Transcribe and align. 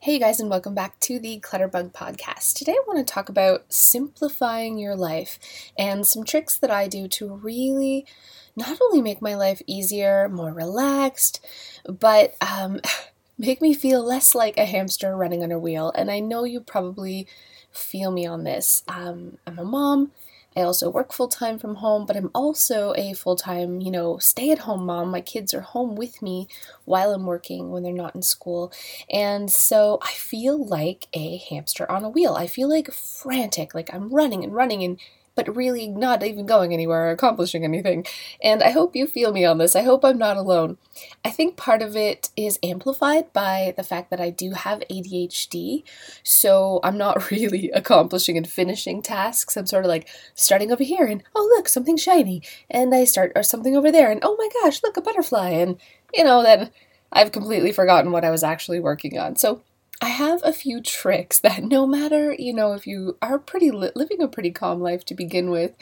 Hey 0.00 0.20
guys, 0.20 0.38
and 0.38 0.48
welcome 0.48 0.76
back 0.76 1.00
to 1.00 1.18
the 1.18 1.40
Clutterbug 1.40 1.92
podcast. 1.92 2.54
Today 2.54 2.70
I 2.70 2.84
want 2.86 3.04
to 3.04 3.12
talk 3.12 3.28
about 3.28 3.64
simplifying 3.68 4.78
your 4.78 4.94
life 4.94 5.40
and 5.76 6.06
some 6.06 6.22
tricks 6.22 6.56
that 6.56 6.70
I 6.70 6.86
do 6.86 7.08
to 7.08 7.34
really 7.34 8.06
not 8.54 8.78
only 8.80 9.02
make 9.02 9.20
my 9.20 9.34
life 9.34 9.60
easier, 9.66 10.28
more 10.28 10.52
relaxed, 10.52 11.44
but 11.84 12.36
um, 12.40 12.80
make 13.38 13.60
me 13.60 13.74
feel 13.74 14.00
less 14.04 14.36
like 14.36 14.56
a 14.56 14.66
hamster 14.66 15.16
running 15.16 15.42
on 15.42 15.50
a 15.50 15.58
wheel. 15.58 15.90
And 15.96 16.12
I 16.12 16.20
know 16.20 16.44
you 16.44 16.60
probably 16.60 17.26
feel 17.72 18.12
me 18.12 18.24
on 18.24 18.44
this. 18.44 18.84
Um, 18.86 19.38
I'm 19.48 19.58
a 19.58 19.64
mom 19.64 20.12
I 20.58 20.62
also 20.62 20.90
work 20.90 21.12
full 21.12 21.28
time 21.28 21.56
from 21.56 21.76
home, 21.76 22.04
but 22.04 22.16
I'm 22.16 22.32
also 22.34 22.92
a 22.96 23.12
full 23.12 23.36
time, 23.36 23.80
you 23.80 23.92
know, 23.92 24.18
stay 24.18 24.50
at 24.50 24.58
home 24.60 24.86
mom. 24.86 25.08
My 25.12 25.20
kids 25.20 25.54
are 25.54 25.60
home 25.60 25.94
with 25.94 26.20
me 26.20 26.48
while 26.84 27.12
I'm 27.14 27.26
working 27.26 27.70
when 27.70 27.84
they're 27.84 27.92
not 27.92 28.16
in 28.16 28.22
school. 28.22 28.72
And 29.08 29.52
so 29.52 30.00
I 30.02 30.10
feel 30.10 30.66
like 30.66 31.06
a 31.12 31.36
hamster 31.36 31.88
on 31.88 32.02
a 32.02 32.08
wheel. 32.08 32.34
I 32.34 32.48
feel 32.48 32.68
like 32.68 32.90
frantic, 32.90 33.72
like 33.72 33.94
I'm 33.94 34.08
running 34.12 34.42
and 34.42 34.52
running 34.52 34.82
and 34.82 34.98
but 35.38 35.54
really 35.54 35.86
not 35.86 36.24
even 36.24 36.46
going 36.46 36.72
anywhere 36.72 37.06
or 37.06 37.10
accomplishing 37.12 37.62
anything. 37.62 38.04
And 38.42 38.60
I 38.60 38.72
hope 38.72 38.96
you 38.96 39.06
feel 39.06 39.32
me 39.32 39.44
on 39.44 39.58
this. 39.58 39.76
I 39.76 39.82
hope 39.82 40.04
I'm 40.04 40.18
not 40.18 40.36
alone. 40.36 40.78
I 41.24 41.30
think 41.30 41.56
part 41.56 41.80
of 41.80 41.94
it 41.94 42.30
is 42.36 42.58
amplified 42.60 43.32
by 43.32 43.72
the 43.76 43.84
fact 43.84 44.10
that 44.10 44.20
I 44.20 44.30
do 44.30 44.50
have 44.50 44.82
ADHD. 44.90 45.84
So 46.24 46.80
I'm 46.82 46.98
not 46.98 47.30
really 47.30 47.70
accomplishing 47.70 48.36
and 48.36 48.50
finishing 48.50 49.00
tasks. 49.00 49.56
I'm 49.56 49.66
sort 49.66 49.84
of 49.84 49.90
like 49.90 50.08
starting 50.34 50.72
over 50.72 50.82
here 50.82 51.06
and 51.06 51.22
oh, 51.36 51.48
look, 51.56 51.68
something 51.68 51.96
shiny. 51.96 52.42
And 52.68 52.92
I 52.92 53.04
start 53.04 53.30
or 53.36 53.44
something 53.44 53.76
over 53.76 53.92
there 53.92 54.10
and 54.10 54.18
oh 54.24 54.34
my 54.36 54.48
gosh, 54.60 54.82
look, 54.82 54.96
a 54.96 55.00
butterfly. 55.00 55.50
And, 55.50 55.76
you 56.12 56.24
know, 56.24 56.42
then 56.42 56.72
I've 57.12 57.30
completely 57.30 57.70
forgotten 57.70 58.10
what 58.10 58.24
I 58.24 58.30
was 58.30 58.42
actually 58.42 58.80
working 58.80 59.16
on. 59.20 59.36
So 59.36 59.62
I 60.00 60.08
have 60.08 60.40
a 60.44 60.52
few 60.52 60.80
tricks 60.80 61.38
that 61.46 61.62
no 61.62 61.86
matter, 61.86 62.34
you 62.38 62.52
know, 62.52 62.72
if 62.72 62.86
you 62.86 63.16
are 63.22 63.38
pretty 63.38 63.70
li- 63.70 63.92
living 63.94 64.22
a 64.22 64.28
pretty 64.28 64.50
calm 64.50 64.80
life 64.80 65.04
to 65.06 65.14
begin 65.14 65.50
with, 65.50 65.74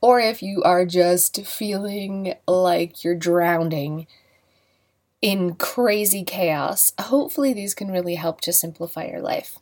or 0.00 0.20
if 0.20 0.42
you 0.42 0.62
are 0.62 0.84
just 0.84 1.44
feeling 1.46 2.34
like 2.46 3.02
you're 3.02 3.14
drowning 3.16 4.06
in 5.22 5.54
crazy 5.54 6.24
chaos, 6.24 6.92
hopefully 7.00 7.52
these 7.52 7.74
can 7.74 7.90
really 7.90 8.14
help 8.16 8.40
to 8.42 8.52
simplify 8.52 9.06
your 9.06 9.20
life. 9.20 9.58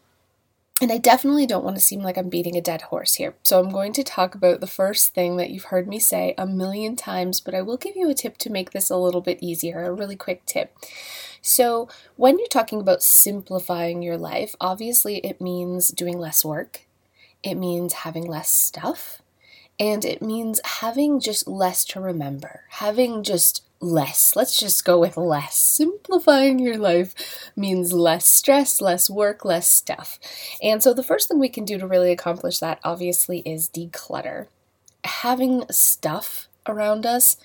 And 0.84 0.92
I 0.92 0.98
definitely 0.98 1.46
don't 1.46 1.64
want 1.64 1.78
to 1.78 1.82
seem 1.82 2.02
like 2.02 2.18
I'm 2.18 2.28
beating 2.28 2.58
a 2.58 2.60
dead 2.60 2.82
horse 2.82 3.14
here. 3.14 3.32
So 3.42 3.58
I'm 3.58 3.70
going 3.70 3.94
to 3.94 4.04
talk 4.04 4.34
about 4.34 4.60
the 4.60 4.66
first 4.66 5.14
thing 5.14 5.38
that 5.38 5.48
you've 5.48 5.64
heard 5.72 5.88
me 5.88 5.98
say 5.98 6.34
a 6.36 6.46
million 6.46 6.94
times, 6.94 7.40
but 7.40 7.54
I 7.54 7.62
will 7.62 7.78
give 7.78 7.96
you 7.96 8.10
a 8.10 8.14
tip 8.14 8.36
to 8.36 8.52
make 8.52 8.72
this 8.72 8.90
a 8.90 8.98
little 8.98 9.22
bit 9.22 9.38
easier, 9.40 9.82
a 9.82 9.94
really 9.94 10.14
quick 10.14 10.44
tip. 10.44 10.76
So, 11.40 11.88
when 12.16 12.38
you're 12.38 12.48
talking 12.48 12.82
about 12.82 13.02
simplifying 13.02 14.02
your 14.02 14.18
life, 14.18 14.54
obviously 14.60 15.20
it 15.20 15.40
means 15.40 15.88
doing 15.88 16.18
less 16.18 16.44
work, 16.44 16.82
it 17.42 17.54
means 17.54 17.94
having 17.94 18.26
less 18.26 18.50
stuff, 18.50 19.22
and 19.80 20.04
it 20.04 20.20
means 20.20 20.60
having 20.66 21.18
just 21.18 21.48
less 21.48 21.86
to 21.86 22.00
remember, 22.02 22.64
having 22.68 23.22
just 23.22 23.62
less. 23.84 24.34
Let's 24.34 24.58
just 24.58 24.84
go 24.84 24.98
with 24.98 25.16
less. 25.16 25.56
Simplifying 25.56 26.58
your 26.58 26.78
life 26.78 27.14
means 27.56 27.92
less 27.92 28.26
stress, 28.26 28.80
less 28.80 29.10
work, 29.10 29.44
less 29.44 29.68
stuff. 29.68 30.18
And 30.62 30.82
so, 30.82 30.94
the 30.94 31.02
first 31.02 31.28
thing 31.28 31.38
we 31.38 31.48
can 31.48 31.64
do 31.64 31.78
to 31.78 31.86
really 31.86 32.12
accomplish 32.12 32.58
that, 32.58 32.80
obviously, 32.82 33.40
is 33.40 33.68
declutter. 33.68 34.46
Having 35.04 35.64
stuff 35.70 36.48
around 36.66 37.04
us 37.04 37.36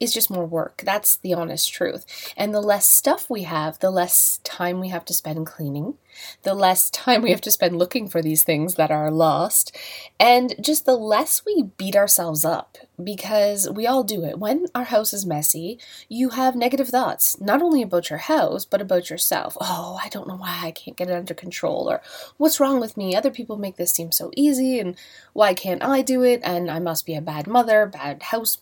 is 0.00 0.14
just 0.14 0.30
more 0.30 0.46
work. 0.46 0.82
That's 0.84 1.16
the 1.16 1.34
honest 1.34 1.72
truth. 1.72 2.04
And 2.36 2.54
the 2.54 2.60
less 2.60 2.86
stuff 2.86 3.28
we 3.28 3.42
have, 3.42 3.78
the 3.80 3.90
less 3.90 4.38
time 4.44 4.80
we 4.80 4.88
have 4.88 5.04
to 5.06 5.14
spend 5.14 5.46
cleaning, 5.46 5.94
the 6.42 6.54
less 6.54 6.90
time 6.98 7.22
we 7.22 7.30
have 7.30 7.40
to 7.42 7.50
spend 7.50 7.78
looking 7.78 8.08
for 8.08 8.22
these 8.22 8.44
things 8.44 8.74
that 8.74 8.90
are 8.90 9.10
lost, 9.10 9.76
and 10.18 10.54
just 10.60 10.86
the 10.86 10.96
less 10.96 11.44
we 11.44 11.62
beat 11.76 11.96
ourselves 11.96 12.44
up 12.44 12.78
because 13.02 13.68
we 13.70 13.86
all 13.86 14.04
do 14.04 14.24
it. 14.24 14.38
When 14.38 14.66
our 14.74 14.84
house 14.84 15.12
is 15.12 15.26
messy, 15.26 15.78
you 16.08 16.30
have 16.30 16.56
negative 16.56 16.88
thoughts, 16.88 17.40
not 17.40 17.62
only 17.62 17.82
about 17.82 18.10
your 18.10 18.18
house, 18.18 18.64
but 18.64 18.80
about 18.80 19.10
yourself. 19.10 19.56
Oh, 19.60 19.98
I 20.02 20.08
don't 20.08 20.28
know 20.28 20.36
why 20.36 20.60
I 20.62 20.70
can't 20.70 20.96
get 20.96 21.08
it 21.08 21.14
under 21.14 21.34
control, 21.34 21.90
or 21.90 22.02
what's 22.36 22.60
wrong 22.60 22.80
with 22.80 22.96
me? 22.96 23.14
Other 23.14 23.30
people 23.30 23.56
make 23.56 23.76
this 23.76 23.92
seem 23.92 24.12
so 24.12 24.30
easy, 24.36 24.78
and 24.78 24.96
why 25.32 25.54
can't 25.54 25.82
I 25.82 26.02
do 26.02 26.22
it? 26.22 26.40
And 26.44 26.70
I 26.70 26.78
must 26.78 27.06
be 27.06 27.14
a 27.14 27.20
bad 27.20 27.46
mother, 27.46 27.86
bad 27.86 28.22
house 28.24 28.58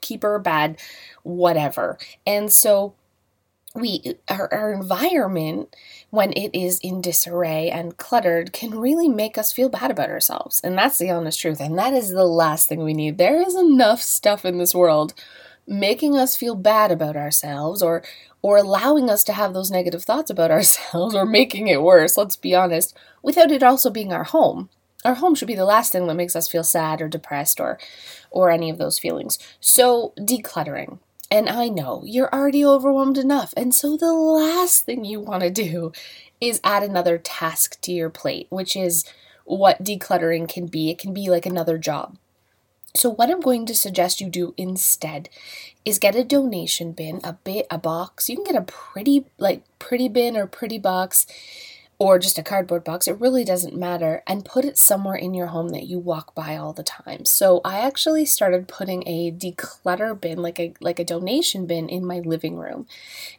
keeper, 0.00 0.38
bad, 0.38 0.78
whatever. 1.22 1.98
And 2.26 2.52
so 2.52 2.94
we 3.74 4.14
our, 4.28 4.52
our 4.52 4.72
environment 4.72 5.74
when 6.10 6.32
it 6.32 6.50
is 6.58 6.80
in 6.80 7.00
disarray 7.00 7.70
and 7.70 7.96
cluttered 7.96 8.52
can 8.52 8.78
really 8.78 9.08
make 9.08 9.36
us 9.36 9.52
feel 9.52 9.68
bad 9.68 9.90
about 9.90 10.10
ourselves. 10.10 10.60
And 10.64 10.76
that's 10.76 10.98
the 10.98 11.10
honest 11.10 11.40
truth. 11.40 11.60
And 11.60 11.78
that 11.78 11.92
is 11.92 12.10
the 12.10 12.24
last 12.24 12.68
thing 12.68 12.82
we 12.82 12.94
need. 12.94 13.18
There 13.18 13.42
is 13.42 13.54
enough 13.54 14.00
stuff 14.00 14.44
in 14.44 14.58
this 14.58 14.74
world 14.74 15.14
making 15.68 16.16
us 16.16 16.36
feel 16.36 16.54
bad 16.54 16.90
about 16.90 17.16
ourselves 17.16 17.82
or 17.82 18.02
or 18.40 18.56
allowing 18.56 19.10
us 19.10 19.22
to 19.24 19.32
have 19.32 19.52
those 19.52 19.70
negative 19.70 20.02
thoughts 20.02 20.30
about 20.30 20.50
ourselves 20.58 21.14
or 21.14 21.26
making 21.26 21.68
it 21.68 21.82
worse 21.82 22.16
let's 22.16 22.36
be 22.36 22.54
honest 22.54 22.96
without 23.22 23.50
it 23.50 23.62
also 23.62 23.90
being 23.90 24.12
our 24.12 24.24
home 24.24 24.70
our 25.04 25.14
home 25.14 25.34
should 25.34 25.48
be 25.48 25.54
the 25.54 25.64
last 25.64 25.92
thing 25.92 26.06
that 26.06 26.14
makes 26.14 26.34
us 26.34 26.48
feel 26.48 26.64
sad 26.64 27.00
or 27.00 27.08
depressed 27.08 27.60
or 27.60 27.78
or 28.30 28.50
any 28.50 28.68
of 28.70 28.78
those 28.78 28.98
feelings. 28.98 29.38
So, 29.60 30.12
decluttering. 30.18 30.98
And 31.30 31.48
I 31.48 31.68
know 31.68 32.02
you're 32.06 32.32
already 32.34 32.64
overwhelmed 32.64 33.18
enough. 33.18 33.52
And 33.56 33.74
so 33.74 33.96
the 33.96 34.12
last 34.12 34.86
thing 34.86 35.04
you 35.04 35.20
want 35.20 35.42
to 35.42 35.50
do 35.50 35.92
is 36.40 36.60
add 36.64 36.82
another 36.82 37.18
task 37.18 37.78
to 37.82 37.92
your 37.92 38.08
plate, 38.08 38.46
which 38.48 38.74
is 38.74 39.04
what 39.44 39.84
decluttering 39.84 40.48
can 40.48 40.66
be. 40.66 40.90
It 40.90 40.98
can 40.98 41.12
be 41.12 41.28
like 41.28 41.44
another 41.44 41.76
job. 41.76 42.16
So 42.96 43.10
what 43.10 43.30
I'm 43.30 43.40
going 43.40 43.66
to 43.66 43.74
suggest 43.74 44.20
you 44.20 44.30
do 44.30 44.54
instead 44.56 45.28
is 45.84 45.98
get 45.98 46.16
a 46.16 46.24
donation 46.24 46.92
bin, 46.92 47.20
a 47.22 47.34
bit 47.34 47.66
a 47.70 47.76
box. 47.76 48.28
You 48.28 48.36
can 48.36 48.44
get 48.44 48.56
a 48.56 48.62
pretty 48.62 49.26
like 49.38 49.62
pretty 49.78 50.08
bin 50.08 50.36
or 50.36 50.46
pretty 50.46 50.78
box 50.78 51.26
or 52.00 52.18
just 52.18 52.38
a 52.38 52.44
cardboard 52.44 52.84
box, 52.84 53.08
it 53.08 53.18
really 53.20 53.44
doesn't 53.44 53.76
matter, 53.76 54.22
and 54.26 54.44
put 54.44 54.64
it 54.64 54.78
somewhere 54.78 55.16
in 55.16 55.34
your 55.34 55.48
home 55.48 55.70
that 55.70 55.86
you 55.86 55.98
walk 55.98 56.32
by 56.32 56.56
all 56.56 56.72
the 56.72 56.84
time. 56.84 57.24
So 57.24 57.60
I 57.64 57.80
actually 57.80 58.24
started 58.24 58.68
putting 58.68 59.02
a 59.06 59.32
declutter 59.32 60.18
bin, 60.18 60.40
like 60.40 60.60
a 60.60 60.74
like 60.80 61.00
a 61.00 61.04
donation 61.04 61.66
bin 61.66 61.88
in 61.88 62.04
my 62.04 62.20
living 62.20 62.56
room. 62.56 62.86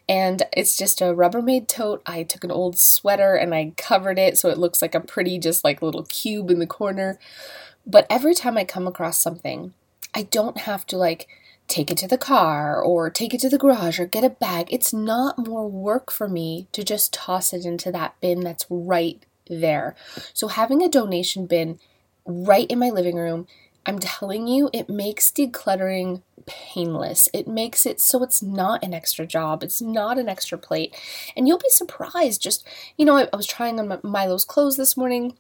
And 0.09 0.43
it's 0.51 0.75
just 0.75 0.99
a 0.99 1.05
Rubbermaid 1.05 1.67
tote. 1.67 2.01
I 2.05 2.23
took 2.23 2.43
an 2.43 2.51
old 2.51 2.77
sweater 2.77 3.35
and 3.35 3.55
I 3.55 3.73
covered 3.77 4.19
it 4.19 4.37
so 4.37 4.49
it 4.49 4.57
looks 4.57 4.81
like 4.81 4.95
a 4.95 4.99
pretty 4.99 5.39
just 5.39 5.63
like 5.63 5.81
little 5.81 6.03
cube 6.03 6.51
in 6.51 6.59
the 6.59 6.67
corner. 6.67 7.17
But 7.87 8.07
every 8.09 8.35
time 8.35 8.57
I 8.57 8.65
come 8.65 8.87
across 8.87 9.17
something, 9.19 9.73
I 10.13 10.23
don't 10.23 10.57
have 10.59 10.85
to 10.87 10.97
like 10.97 11.27
take 11.69 11.91
it 11.91 11.97
to 11.99 12.07
the 12.07 12.17
car 12.17 12.81
or 12.81 13.09
take 13.09 13.33
it 13.33 13.39
to 13.41 13.49
the 13.49 13.57
garage 13.57 13.99
or 13.99 14.05
get 14.05 14.23
a 14.23 14.29
bag. 14.29 14.67
It's 14.71 14.91
not 14.91 15.47
more 15.47 15.69
work 15.69 16.11
for 16.11 16.27
me 16.27 16.67
to 16.73 16.83
just 16.83 17.13
toss 17.13 17.53
it 17.53 17.65
into 17.65 17.91
that 17.91 18.15
bin 18.19 18.41
that's 18.41 18.65
right 18.69 19.23
there. 19.47 19.95
So, 20.33 20.47
having 20.47 20.81
a 20.81 20.89
donation 20.89 21.45
bin 21.45 21.79
right 22.25 22.69
in 22.69 22.79
my 22.79 22.89
living 22.89 23.15
room, 23.15 23.47
I'm 23.85 23.99
telling 23.99 24.47
you, 24.47 24.69
it 24.73 24.89
makes 24.89 25.31
decluttering 25.31 26.21
painless. 26.45 27.29
It 27.33 27.47
makes 27.47 27.85
it 27.85 28.01
so 28.01 28.23
it's 28.23 28.41
not 28.41 28.83
an 28.83 28.93
extra 28.93 29.25
job, 29.25 29.63
it's 29.63 29.81
not 29.81 30.17
an 30.17 30.27
extra 30.27 30.57
plate. 30.57 30.95
And 31.37 31.47
you'll 31.47 31.59
be 31.59 31.69
surprised. 31.69 32.41
Just, 32.41 32.67
you 32.97 33.05
know, 33.05 33.15
I, 33.15 33.27
I 33.31 33.35
was 33.35 33.47
trying 33.47 33.79
on 33.79 33.99
Milo's 34.03 34.45
clothes 34.45 34.77
this 34.77 34.97
morning 34.97 35.37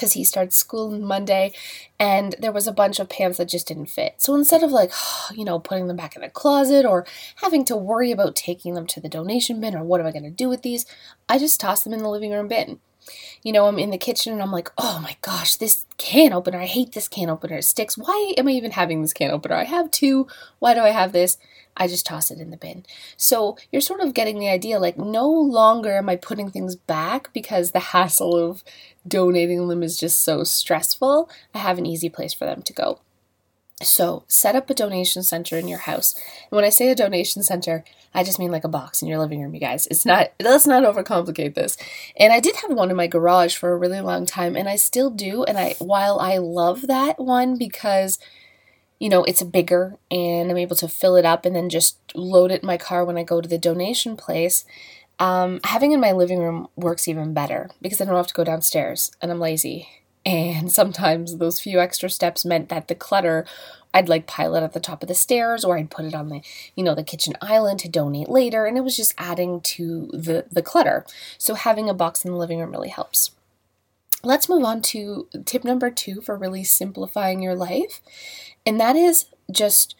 because 0.00 0.14
he 0.14 0.24
starts 0.24 0.56
school 0.56 0.98
Monday 0.98 1.52
and 1.98 2.34
there 2.38 2.52
was 2.52 2.66
a 2.66 2.72
bunch 2.72 2.98
of 2.98 3.10
pants 3.10 3.36
that 3.36 3.50
just 3.50 3.68
didn't 3.68 3.90
fit. 3.90 4.14
So 4.16 4.34
instead 4.34 4.62
of 4.62 4.70
like, 4.70 4.90
you 5.34 5.44
know, 5.44 5.58
putting 5.58 5.88
them 5.88 5.96
back 5.98 6.16
in 6.16 6.22
the 6.22 6.30
closet 6.30 6.86
or 6.86 7.06
having 7.36 7.66
to 7.66 7.76
worry 7.76 8.10
about 8.10 8.34
taking 8.34 8.72
them 8.72 8.86
to 8.86 9.00
the 9.00 9.10
donation 9.10 9.60
bin 9.60 9.76
or 9.76 9.84
what 9.84 10.00
am 10.00 10.06
I 10.06 10.12
going 10.12 10.24
to 10.24 10.30
do 10.30 10.48
with 10.48 10.62
these, 10.62 10.86
I 11.28 11.38
just 11.38 11.60
toss 11.60 11.82
them 11.82 11.92
in 11.92 12.02
the 12.02 12.08
living 12.08 12.32
room 12.32 12.48
bin. 12.48 12.80
You 13.42 13.52
know, 13.52 13.66
I'm 13.66 13.78
in 13.78 13.90
the 13.90 13.98
kitchen 13.98 14.32
and 14.32 14.42
I'm 14.42 14.52
like, 14.52 14.70
oh 14.76 15.00
my 15.02 15.16
gosh, 15.22 15.56
this 15.56 15.86
can 15.98 16.32
opener, 16.32 16.58
I 16.58 16.66
hate 16.66 16.92
this 16.92 17.08
can 17.08 17.30
opener. 17.30 17.56
It 17.58 17.64
sticks. 17.64 17.96
Why 17.96 18.34
am 18.36 18.48
I 18.48 18.52
even 18.52 18.72
having 18.72 19.02
this 19.02 19.12
can 19.12 19.30
opener? 19.30 19.54
I 19.54 19.64
have 19.64 19.90
two. 19.90 20.26
Why 20.58 20.74
do 20.74 20.80
I 20.80 20.90
have 20.90 21.12
this? 21.12 21.38
I 21.76 21.86
just 21.86 22.04
toss 22.04 22.30
it 22.30 22.40
in 22.40 22.50
the 22.50 22.56
bin. 22.56 22.84
So 23.16 23.56
you're 23.72 23.80
sort 23.80 24.00
of 24.00 24.12
getting 24.14 24.38
the 24.38 24.48
idea 24.48 24.78
like, 24.78 24.98
no 24.98 25.28
longer 25.28 25.96
am 25.96 26.08
I 26.08 26.16
putting 26.16 26.50
things 26.50 26.76
back 26.76 27.32
because 27.32 27.70
the 27.70 27.78
hassle 27.94 28.36
of 28.36 28.62
donating 29.06 29.68
them 29.68 29.82
is 29.82 29.98
just 29.98 30.22
so 30.22 30.44
stressful. 30.44 31.30
I 31.54 31.58
have 31.58 31.78
an 31.78 31.86
easy 31.86 32.08
place 32.08 32.34
for 32.34 32.44
them 32.44 32.62
to 32.62 32.72
go. 32.72 33.00
So, 33.82 34.24
set 34.28 34.56
up 34.56 34.68
a 34.68 34.74
donation 34.74 35.22
center 35.22 35.56
in 35.56 35.66
your 35.66 35.78
house. 35.78 36.14
And 36.14 36.56
when 36.56 36.64
I 36.64 36.68
say 36.68 36.90
a 36.90 36.94
donation 36.94 37.42
center, 37.42 37.82
I 38.12 38.24
just 38.24 38.38
mean 38.38 38.50
like 38.50 38.64
a 38.64 38.68
box 38.68 39.00
in 39.00 39.08
your 39.08 39.18
living 39.18 39.40
room, 39.40 39.54
you 39.54 39.60
guys. 39.60 39.86
It's 39.86 40.04
not, 40.04 40.32
let's 40.38 40.66
not 40.66 40.82
overcomplicate 40.82 41.54
this. 41.54 41.78
And 42.16 42.32
I 42.32 42.40
did 42.40 42.56
have 42.56 42.72
one 42.72 42.90
in 42.90 42.96
my 42.96 43.06
garage 43.06 43.56
for 43.56 43.72
a 43.72 43.78
really 43.78 44.00
long 44.00 44.26
time, 44.26 44.54
and 44.54 44.68
I 44.68 44.76
still 44.76 45.08
do. 45.08 45.44
And 45.44 45.56
I, 45.56 45.76
while 45.78 46.18
I 46.20 46.36
love 46.36 46.88
that 46.88 47.18
one 47.18 47.56
because 47.56 48.18
you 49.00 49.08
know, 49.08 49.24
it's 49.24 49.42
bigger 49.42 49.96
and 50.10 50.50
I'm 50.50 50.58
able 50.58 50.76
to 50.76 50.86
fill 50.86 51.16
it 51.16 51.24
up 51.24 51.46
and 51.46 51.56
then 51.56 51.70
just 51.70 51.98
load 52.14 52.52
it 52.52 52.62
in 52.62 52.66
my 52.66 52.76
car 52.76 53.04
when 53.04 53.16
I 53.16 53.24
go 53.24 53.40
to 53.40 53.48
the 53.48 53.58
donation 53.58 54.14
place. 54.14 54.64
Um, 55.18 55.60
having 55.64 55.92
in 55.92 56.00
my 56.00 56.12
living 56.12 56.38
room 56.38 56.68
works 56.76 57.08
even 57.08 57.34
better 57.34 57.70
because 57.80 58.00
I 58.00 58.04
don't 58.04 58.14
have 58.14 58.26
to 58.26 58.34
go 58.34 58.44
downstairs 58.44 59.10
and 59.20 59.30
I'm 59.30 59.40
lazy. 59.40 59.88
And 60.24 60.70
sometimes 60.70 61.38
those 61.38 61.60
few 61.60 61.80
extra 61.80 62.10
steps 62.10 62.44
meant 62.44 62.68
that 62.68 62.88
the 62.88 62.94
clutter 62.94 63.46
I'd 63.92 64.08
like 64.08 64.26
pile 64.26 64.54
it 64.54 64.62
at 64.62 64.72
the 64.72 64.80
top 64.80 65.02
of 65.02 65.08
the 65.08 65.14
stairs 65.14 65.64
or 65.64 65.76
I'd 65.76 65.90
put 65.90 66.04
it 66.04 66.14
on 66.14 66.28
the, 66.28 66.42
you 66.76 66.84
know, 66.84 66.94
the 66.94 67.02
kitchen 67.02 67.34
island 67.40 67.80
to 67.80 67.88
donate 67.88 68.28
later 68.28 68.66
and 68.66 68.76
it 68.76 68.82
was 68.82 68.96
just 68.96 69.14
adding 69.18 69.60
to 69.62 70.08
the 70.12 70.46
the 70.50 70.62
clutter. 70.62 71.04
So 71.38 71.54
having 71.54 71.88
a 71.88 71.94
box 71.94 72.24
in 72.24 72.30
the 72.30 72.36
living 72.36 72.60
room 72.60 72.70
really 72.70 72.88
helps. 72.88 73.32
Let's 74.22 74.48
move 74.48 74.64
on 74.64 74.82
to 74.82 75.28
tip 75.44 75.64
number 75.64 75.90
2 75.90 76.20
for 76.20 76.36
really 76.36 76.62
simplifying 76.62 77.42
your 77.42 77.54
life. 77.54 78.00
And 78.66 78.78
that 78.78 78.94
is 78.94 79.26
just 79.50 79.96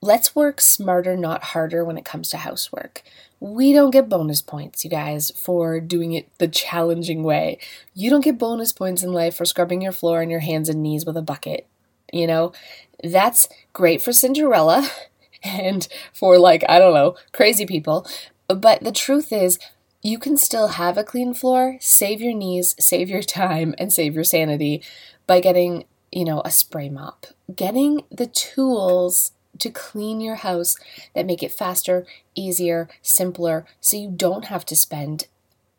let's 0.00 0.36
work 0.36 0.60
smarter, 0.60 1.16
not 1.16 1.42
harder 1.42 1.84
when 1.84 1.98
it 1.98 2.04
comes 2.04 2.28
to 2.30 2.36
housework. 2.36 3.02
We 3.38 3.72
don't 3.72 3.90
get 3.90 4.08
bonus 4.08 4.40
points, 4.40 4.84
you 4.84 4.90
guys, 4.90 5.30
for 5.30 5.78
doing 5.78 6.12
it 6.12 6.28
the 6.38 6.48
challenging 6.48 7.22
way. 7.22 7.58
You 7.94 8.08
don't 8.08 8.24
get 8.24 8.38
bonus 8.38 8.72
points 8.72 9.02
in 9.02 9.12
life 9.12 9.36
for 9.36 9.44
scrubbing 9.44 9.82
your 9.82 9.92
floor 9.92 10.22
on 10.22 10.30
your 10.30 10.40
hands 10.40 10.68
and 10.68 10.82
knees 10.82 11.04
with 11.04 11.16
a 11.16 11.22
bucket. 11.22 11.66
You 12.12 12.26
know, 12.26 12.52
that's 13.02 13.48
great 13.72 14.00
for 14.00 14.12
Cinderella 14.12 14.88
and 15.42 15.86
for, 16.14 16.38
like, 16.38 16.64
I 16.68 16.78
don't 16.78 16.94
know, 16.94 17.16
crazy 17.32 17.66
people. 17.66 18.06
But 18.48 18.82
the 18.82 18.92
truth 18.92 19.32
is, 19.32 19.58
you 20.02 20.18
can 20.18 20.36
still 20.36 20.68
have 20.68 20.96
a 20.96 21.04
clean 21.04 21.34
floor, 21.34 21.76
save 21.80 22.20
your 22.20 22.34
knees, 22.34 22.74
save 22.78 23.08
your 23.10 23.22
time, 23.22 23.74
and 23.76 23.92
save 23.92 24.14
your 24.14 24.24
sanity 24.24 24.82
by 25.26 25.40
getting, 25.40 25.84
you 26.12 26.24
know, 26.24 26.42
a 26.44 26.50
spray 26.50 26.88
mop. 26.88 27.26
Getting 27.54 28.04
the 28.10 28.26
tools 28.26 29.32
to 29.60 29.70
clean 29.70 30.20
your 30.20 30.36
house 30.36 30.76
that 31.14 31.26
make 31.26 31.42
it 31.42 31.52
faster, 31.52 32.06
easier, 32.34 32.88
simpler, 33.02 33.64
so 33.80 33.96
you 33.96 34.10
don't 34.10 34.46
have 34.46 34.64
to 34.66 34.76
spend 34.76 35.26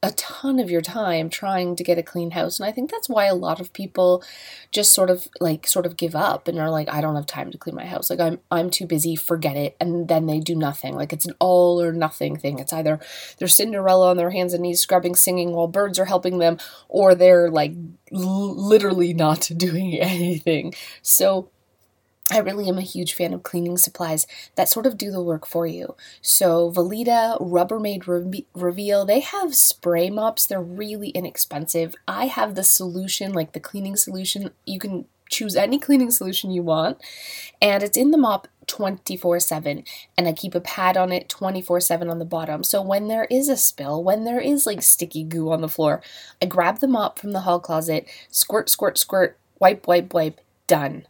a 0.03 0.11
ton 0.11 0.59
of 0.59 0.69
your 0.69 0.81
time 0.81 1.27
trying 1.27 1.75
to 1.75 1.83
get 1.83 1.97
a 1.97 2.03
clean 2.03 2.31
house. 2.31 2.59
And 2.59 2.69
I 2.69 2.71
think 2.71 2.91
that's 2.91 3.09
why 3.09 3.25
a 3.25 3.33
lot 3.33 3.59
of 3.59 3.73
people 3.73 4.23
just 4.71 4.93
sort 4.93 5.09
of 5.09 5.27
like 5.39 5.65
sort 5.65 5.87
of 5.87 5.97
give 5.97 6.15
up 6.15 6.47
and 6.47 6.59
are 6.59 6.69
like, 6.69 6.87
I 6.87 7.01
don't 7.01 7.15
have 7.15 7.25
time 7.25 7.49
to 7.51 7.57
clean 7.57 7.75
my 7.75 7.85
house. 7.85 8.09
Like 8.09 8.19
I'm 8.19 8.39
I'm 8.51 8.69
too 8.69 8.85
busy, 8.85 9.15
forget 9.15 9.57
it. 9.57 9.75
And 9.79 10.07
then 10.07 10.27
they 10.27 10.39
do 10.39 10.55
nothing. 10.55 10.93
Like 10.93 11.13
it's 11.13 11.25
an 11.25 11.33
all 11.39 11.81
or 11.81 11.91
nothing 11.91 12.37
thing. 12.37 12.59
It's 12.59 12.73
either 12.73 12.99
they're 13.39 13.47
Cinderella 13.47 14.11
on 14.11 14.17
their 14.17 14.29
hands 14.29 14.53
and 14.53 14.61
knees 14.61 14.81
scrubbing, 14.81 15.15
singing 15.15 15.53
while 15.53 15.67
birds 15.67 15.97
are 15.97 16.05
helping 16.05 16.37
them, 16.37 16.59
or 16.89 17.15
they're 17.15 17.49
like 17.49 17.73
l- 18.13 18.55
literally 18.55 19.13
not 19.13 19.49
doing 19.57 19.95
anything. 19.95 20.75
So 21.01 21.49
I 22.29 22.39
really 22.39 22.67
am 22.67 22.77
a 22.77 22.81
huge 22.81 23.13
fan 23.13 23.33
of 23.33 23.43
cleaning 23.43 23.77
supplies 23.77 24.27
that 24.55 24.67
sort 24.67 24.85
of 24.85 24.97
do 24.97 25.11
the 25.11 25.23
work 25.23 25.45
for 25.45 25.65
you. 25.65 25.95
So, 26.21 26.69
Vileda, 26.69 27.39
Rubbermaid 27.39 28.05
Re- 28.05 28.45
Reveal, 28.53 29.05
they 29.05 29.21
have 29.21 29.55
spray 29.55 30.09
mops. 30.09 30.45
They're 30.45 30.61
really 30.61 31.09
inexpensive. 31.09 31.95
I 32.05 32.25
have 32.25 32.55
the 32.55 32.65
solution, 32.65 33.31
like 33.31 33.53
the 33.53 33.61
cleaning 33.61 33.95
solution. 33.95 34.51
You 34.65 34.77
can 34.77 35.05
choose 35.29 35.55
any 35.55 35.79
cleaning 35.79 36.11
solution 36.11 36.51
you 36.51 36.63
want, 36.63 36.97
and 37.61 37.81
it's 37.81 37.97
in 37.97 38.11
the 38.11 38.17
mop 38.17 38.47
24 38.67 39.39
7 39.39 39.83
and 40.17 40.27
I 40.27 40.33
keep 40.33 40.53
a 40.53 40.59
pad 40.59 40.97
on 40.97 41.13
it 41.13 41.29
24 41.29 41.79
7 41.79 42.09
on 42.09 42.19
the 42.19 42.25
bottom. 42.25 42.63
So 42.63 42.81
when 42.81 43.07
there 43.07 43.25
is 43.29 43.47
a 43.47 43.57
spill, 43.57 44.03
when 44.03 44.25
there 44.25 44.39
is 44.39 44.65
like 44.65 44.81
sticky 44.81 45.23
goo 45.23 45.51
on 45.51 45.61
the 45.61 45.69
floor, 45.69 46.01
I 46.41 46.45
grab 46.45 46.79
the 46.79 46.87
mop 46.87 47.17
from 47.17 47.31
the 47.31 47.41
hall 47.41 47.59
closet, 47.59 48.07
squirt, 48.29 48.69
squirt, 48.69 48.97
squirt, 48.97 49.37
wipe, 49.59 49.87
wipe, 49.87 50.13
wipe, 50.13 50.41
done. 50.67 51.05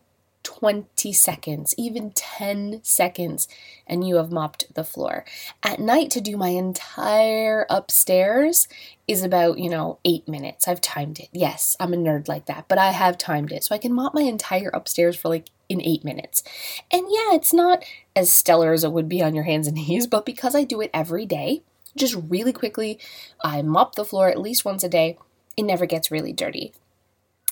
20 0.47 1.11
seconds, 1.11 1.75
even 1.77 2.11
10 2.11 2.79
seconds, 2.81 3.49
and 3.85 4.07
you 4.07 4.15
have 4.15 4.31
mopped 4.31 4.73
the 4.75 4.83
floor. 4.85 5.25
At 5.61 5.77
night, 5.77 6.09
to 6.11 6.21
do 6.21 6.37
my 6.37 6.47
entire 6.49 7.65
upstairs 7.69 8.69
is 9.09 9.23
about, 9.23 9.59
you 9.59 9.69
know, 9.69 9.99
eight 10.05 10.25
minutes. 10.25 10.65
I've 10.65 10.79
timed 10.79 11.19
it. 11.19 11.27
Yes, 11.33 11.75
I'm 11.81 11.93
a 11.93 11.97
nerd 11.97 12.29
like 12.29 12.45
that, 12.45 12.69
but 12.69 12.77
I 12.77 12.91
have 12.91 13.17
timed 13.17 13.51
it. 13.51 13.65
So 13.65 13.75
I 13.75 13.77
can 13.77 13.91
mop 13.91 14.13
my 14.13 14.21
entire 14.21 14.69
upstairs 14.73 15.17
for 15.17 15.27
like 15.27 15.49
in 15.67 15.81
eight 15.81 16.05
minutes. 16.05 16.43
And 16.91 17.07
yeah, 17.09 17.33
it's 17.33 17.51
not 17.51 17.83
as 18.15 18.31
stellar 18.31 18.71
as 18.71 18.85
it 18.85 18.93
would 18.93 19.09
be 19.09 19.21
on 19.21 19.35
your 19.35 19.43
hands 19.43 19.67
and 19.67 19.75
knees, 19.75 20.07
but 20.07 20.25
because 20.25 20.55
I 20.55 20.63
do 20.63 20.79
it 20.79 20.91
every 20.93 21.25
day, 21.25 21.63
just 21.97 22.15
really 22.29 22.53
quickly, 22.53 22.99
I 23.41 23.61
mop 23.63 23.95
the 23.95 24.05
floor 24.05 24.29
at 24.29 24.39
least 24.39 24.63
once 24.63 24.85
a 24.85 24.89
day. 24.89 25.17
It 25.57 25.63
never 25.63 25.85
gets 25.85 26.09
really 26.09 26.31
dirty. 26.31 26.71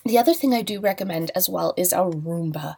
The 0.05 0.19
other 0.19 0.35
thing 0.35 0.53
I 0.53 0.61
do 0.61 0.79
recommend 0.79 1.31
as 1.35 1.49
well 1.49 1.73
is 1.77 1.91
a 1.91 1.97
Roomba. 1.97 2.75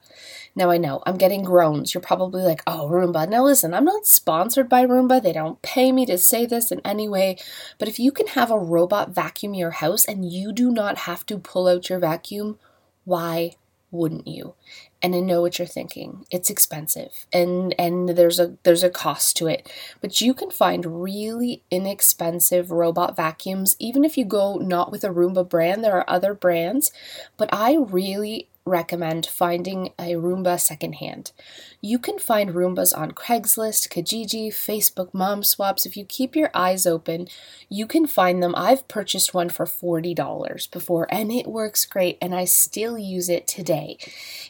Now, 0.56 0.72
I 0.72 0.78
know 0.78 1.04
I'm 1.06 1.18
getting 1.18 1.44
groans. 1.44 1.94
You're 1.94 2.02
probably 2.02 2.42
like, 2.42 2.64
oh, 2.66 2.88
Roomba. 2.90 3.28
Now, 3.28 3.44
listen, 3.44 3.74
I'm 3.74 3.84
not 3.86 4.08
sponsored 4.08 4.70
by 4.70 4.86
Roomba. 4.86 5.22
They 5.22 5.34
don't 5.34 5.62
pay 5.62 5.92
me 5.92 6.06
to 6.06 6.18
say 6.18 6.46
this 6.46 6.72
in 6.72 6.82
any 6.86 7.10
way. 7.10 7.38
But 7.80 7.90
if 7.90 8.00
you 8.00 8.14
can 8.14 8.28
have 8.28 8.50
a 8.50 8.58
robot 8.58 9.10
vacuum 9.12 9.54
your 9.54 9.72
house 9.72 10.06
and 10.06 10.32
you 10.32 10.54
do 10.54 10.72
not 10.72 11.00
have 11.00 11.26
to 11.28 11.38
pull 11.38 11.68
out 11.68 11.90
your 11.90 12.00
vacuum, 12.00 12.60
why 13.04 13.54
wouldn't 13.92 14.28
you? 14.28 14.56
And 15.02 15.16
I 15.16 15.20
know 15.20 15.42
what 15.42 15.60
you're 15.60 15.68
thinking. 15.68 16.26
It's 16.32 16.50
expensive 16.50 17.26
and 17.32 17.76
and 17.78 18.10
there's 18.10 18.40
a 18.40 18.56
there's 18.64 18.84
a 18.84 18.90
cost 18.90 19.38
to 19.38 19.48
it. 19.48 19.72
But 20.02 20.22
you 20.22 20.34
can 20.34 20.50
find 20.50 21.04
really 21.04 21.62
inexpensive 21.70 22.72
robot 22.72 23.16
vacuums 23.16 23.76
even 23.80 24.04
if 24.04 24.18
you 24.18 24.26
go 24.26 24.56
not 24.56 24.92
with 24.92 25.04
a 25.04 25.10
Roomba 25.10 25.48
brand. 25.48 25.84
There 25.84 25.96
are 25.96 26.10
other 26.10 26.34
brands, 26.34 26.92
but 27.38 27.50
I 27.52 27.76
really 27.76 28.48
recommend 28.68 29.26
finding 29.26 29.92
a 29.98 30.14
Roomba 30.14 30.60
secondhand. 30.60 31.32
You 31.82 31.98
can 31.98 32.20
find 32.20 32.52
Roombas 32.52 32.96
on 32.98 33.12
Craigslist, 33.12 33.90
Kijiji, 33.90 34.50
Facebook 34.50 35.14
Mom 35.14 35.44
Swaps. 35.44 35.86
If 35.86 35.96
you 35.96 36.06
keep 36.06 36.36
your 36.36 36.52
eyes 36.54 36.86
open, 36.86 37.28
you 37.70 37.88
can 37.88 38.06
find 38.06 38.44
them. 38.44 38.54
I've 38.56 38.88
purchased 38.88 39.34
one 39.34 39.50
for 39.50 39.66
$40 39.66 40.72
before 40.72 41.08
and 41.10 41.32
it 41.32 41.48
works 41.48 41.86
great 41.86 42.18
and 42.22 42.36
I 42.36 42.46
still 42.46 42.98
use 42.98 43.30
it 43.30 43.48
today. 43.48 43.98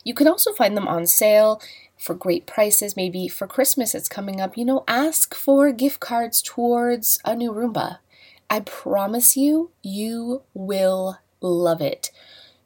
You 0.04 0.14
can 0.14 0.28
also 0.28 0.54
find 0.54 0.76
them 0.76 0.88
on 0.88 1.06
sale 1.06 1.62
for 1.98 2.14
great 2.14 2.46
prices. 2.46 2.96
Maybe 2.96 3.28
for 3.28 3.48
Christmas 3.48 3.96
it's 3.96 4.10
coming 4.10 4.42
up. 4.42 4.58
You 4.58 4.66
know, 4.66 4.84
ask 4.88 5.34
for 5.34 5.72
gift 5.72 6.00
cards 6.00 6.42
towards 6.42 7.20
a 7.26 7.36
new 7.36 7.52
Roomba. 7.52 8.00
I 8.50 8.62
promise 8.62 9.36
you, 9.36 9.72
you 9.84 10.44
will 10.54 11.20
love 11.42 11.82
it. 11.82 12.12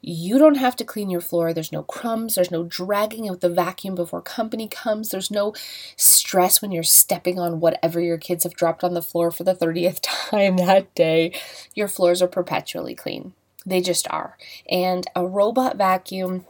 You 0.04 0.36
don't 0.36 0.56
have 0.56 0.74
to 0.76 0.84
clean 0.84 1.10
your 1.10 1.20
floor. 1.20 1.52
There's 1.52 1.70
no 1.70 1.84
crumbs. 1.84 2.34
There's 2.34 2.50
no 2.50 2.64
dragging 2.64 3.28
out 3.28 3.40
the 3.40 3.48
vacuum 3.48 3.94
before 3.94 4.20
company 4.20 4.66
comes. 4.66 5.10
There's 5.10 5.30
no 5.30 5.54
stress 5.96 6.60
when 6.60 6.72
you're 6.72 6.82
stepping 6.82 7.38
on 7.38 7.60
whatever 7.60 8.00
your 8.00 8.18
kids 8.18 8.42
have 8.42 8.54
dropped 8.54 8.82
on 8.82 8.94
the 8.94 9.02
floor 9.02 9.30
for 9.30 9.44
the 9.44 9.54
30th 9.54 10.00
time 10.02 10.56
that 10.56 10.92
day. 10.96 11.38
Your 11.74 11.86
floors 11.86 12.20
are 12.20 12.28
perpetually 12.28 12.96
clean. 12.96 13.32
They 13.64 13.80
just 13.80 14.08
are. 14.10 14.36
And 14.68 15.06
a 15.14 15.24
robot 15.24 15.76
vacuum, 15.76 16.46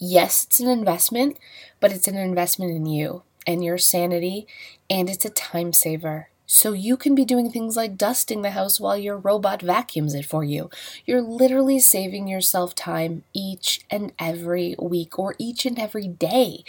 yes, 0.00 0.44
it's 0.44 0.60
an 0.60 0.68
investment, 0.68 1.36
but 1.80 1.92
it's 1.92 2.06
an 2.06 2.16
investment 2.16 2.70
in 2.76 2.86
you 2.86 3.22
and 3.44 3.64
your 3.64 3.78
sanity, 3.78 4.46
and 4.90 5.08
it's 5.08 5.24
a 5.24 5.30
time 5.30 5.72
saver. 5.72 6.28
So 6.50 6.72
you 6.72 6.96
can 6.96 7.14
be 7.14 7.26
doing 7.26 7.50
things 7.50 7.76
like 7.76 7.98
dusting 7.98 8.40
the 8.40 8.52
house 8.52 8.80
while 8.80 8.96
your 8.96 9.18
robot 9.18 9.60
vacuums 9.60 10.14
it 10.14 10.24
for 10.24 10.42
you. 10.42 10.70
You're 11.04 11.20
literally 11.20 11.78
saving 11.78 12.26
yourself 12.26 12.74
time 12.74 13.22
each 13.34 13.82
and 13.90 14.12
every 14.18 14.74
week 14.80 15.18
or 15.18 15.34
each 15.38 15.66
and 15.66 15.78
every 15.78 16.08
day. 16.08 16.64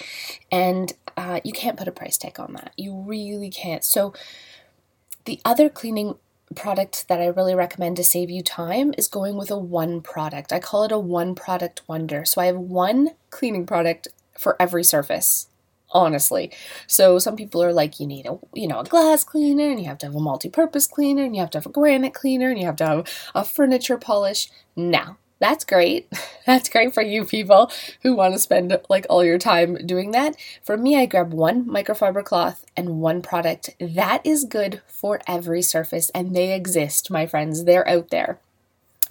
And 0.52 0.92
uh, 1.16 1.40
you 1.46 1.54
can't 1.54 1.78
put 1.78 1.88
a 1.88 1.94
price 1.94 2.18
tag 2.18 2.42
on 2.42 2.54
that. 2.54 2.74
You 2.76 2.94
really 2.94 3.50
can't. 3.50 3.86
So 3.86 4.14
the 5.24 5.40
other 5.46 5.70
cleaning 5.70 6.16
product 6.56 7.08
that 7.08 7.22
I 7.22 7.28
really 7.28 7.56
recommend 7.56 7.96
to 7.98 8.04
save 8.04 8.30
you 8.30 8.44
time 8.44 8.94
is 8.98 9.08
going 9.08 9.38
with 9.38 9.50
a 9.50 9.58
one 9.58 10.02
product. 10.02 10.52
I 10.52 10.60
call 10.60 10.84
it 10.84 10.92
a 10.92 11.00
one 11.00 11.36
product 11.36 11.84
wonder. 11.88 12.26
So 12.26 12.42
I 12.42 12.48
have 12.48 12.58
one 12.58 13.12
cleaning 13.30 13.66
product 13.66 14.10
for 14.38 14.62
every 14.62 14.84
surface 14.84 15.48
honestly. 15.92 16.52
So 16.88 17.20
some 17.20 17.36
people 17.36 17.64
are 17.64 17.74
like, 17.74 18.00
you 18.00 18.08
need 18.08 18.26
a 18.26 18.38
you 18.54 18.68
know 18.68 18.80
a 18.80 18.86
glass 18.86 19.24
cleaner, 19.24 19.70
and 19.70 19.80
you 19.80 19.88
have 19.88 19.98
to 20.00 20.08
have 20.08 20.16
a 20.16 20.20
multi-purpose 20.20 20.88
cleaner, 20.88 21.24
and 21.24 21.36
you 21.36 21.42
have 21.42 21.52
to 21.52 21.58
have 21.58 21.66
a 21.66 21.70
granite 21.70 22.14
cleaner, 22.14 22.50
and 22.50 22.60
you 22.60 22.66
have 22.66 22.76
to 22.78 22.86
have 22.86 23.08
a 23.36 23.44
furniture 23.46 23.98
polish. 23.98 24.50
Now 24.76 25.18
that's 25.40 25.64
great. 25.64 26.12
That's 26.46 26.70
great 26.70 26.96
for 26.96 27.04
you 27.04 27.26
people 27.26 27.72
who 28.02 28.16
want 28.16 28.34
to 28.34 28.40
spend 28.40 28.76
like 28.90 29.06
all 29.08 29.24
your 29.24 29.38
time 29.38 29.78
doing 29.86 30.12
that. 30.12 30.36
For 30.64 30.76
me, 30.76 30.96
I 30.96 31.06
grab 31.06 31.32
one 31.32 31.66
microfiber 31.66 32.24
cloth 32.24 32.66
and 32.76 33.00
one 33.00 33.22
product. 33.22 33.70
That 33.80 34.26
is 34.26 34.46
good 34.46 34.82
for 34.88 35.22
every 35.28 35.62
surface, 35.62 36.10
and 36.16 36.36
they 36.36 36.54
exist, 36.54 37.12
my 37.12 37.28
friends. 37.28 37.66
They're 37.66 37.88
out 37.88 38.10
there. 38.10 38.40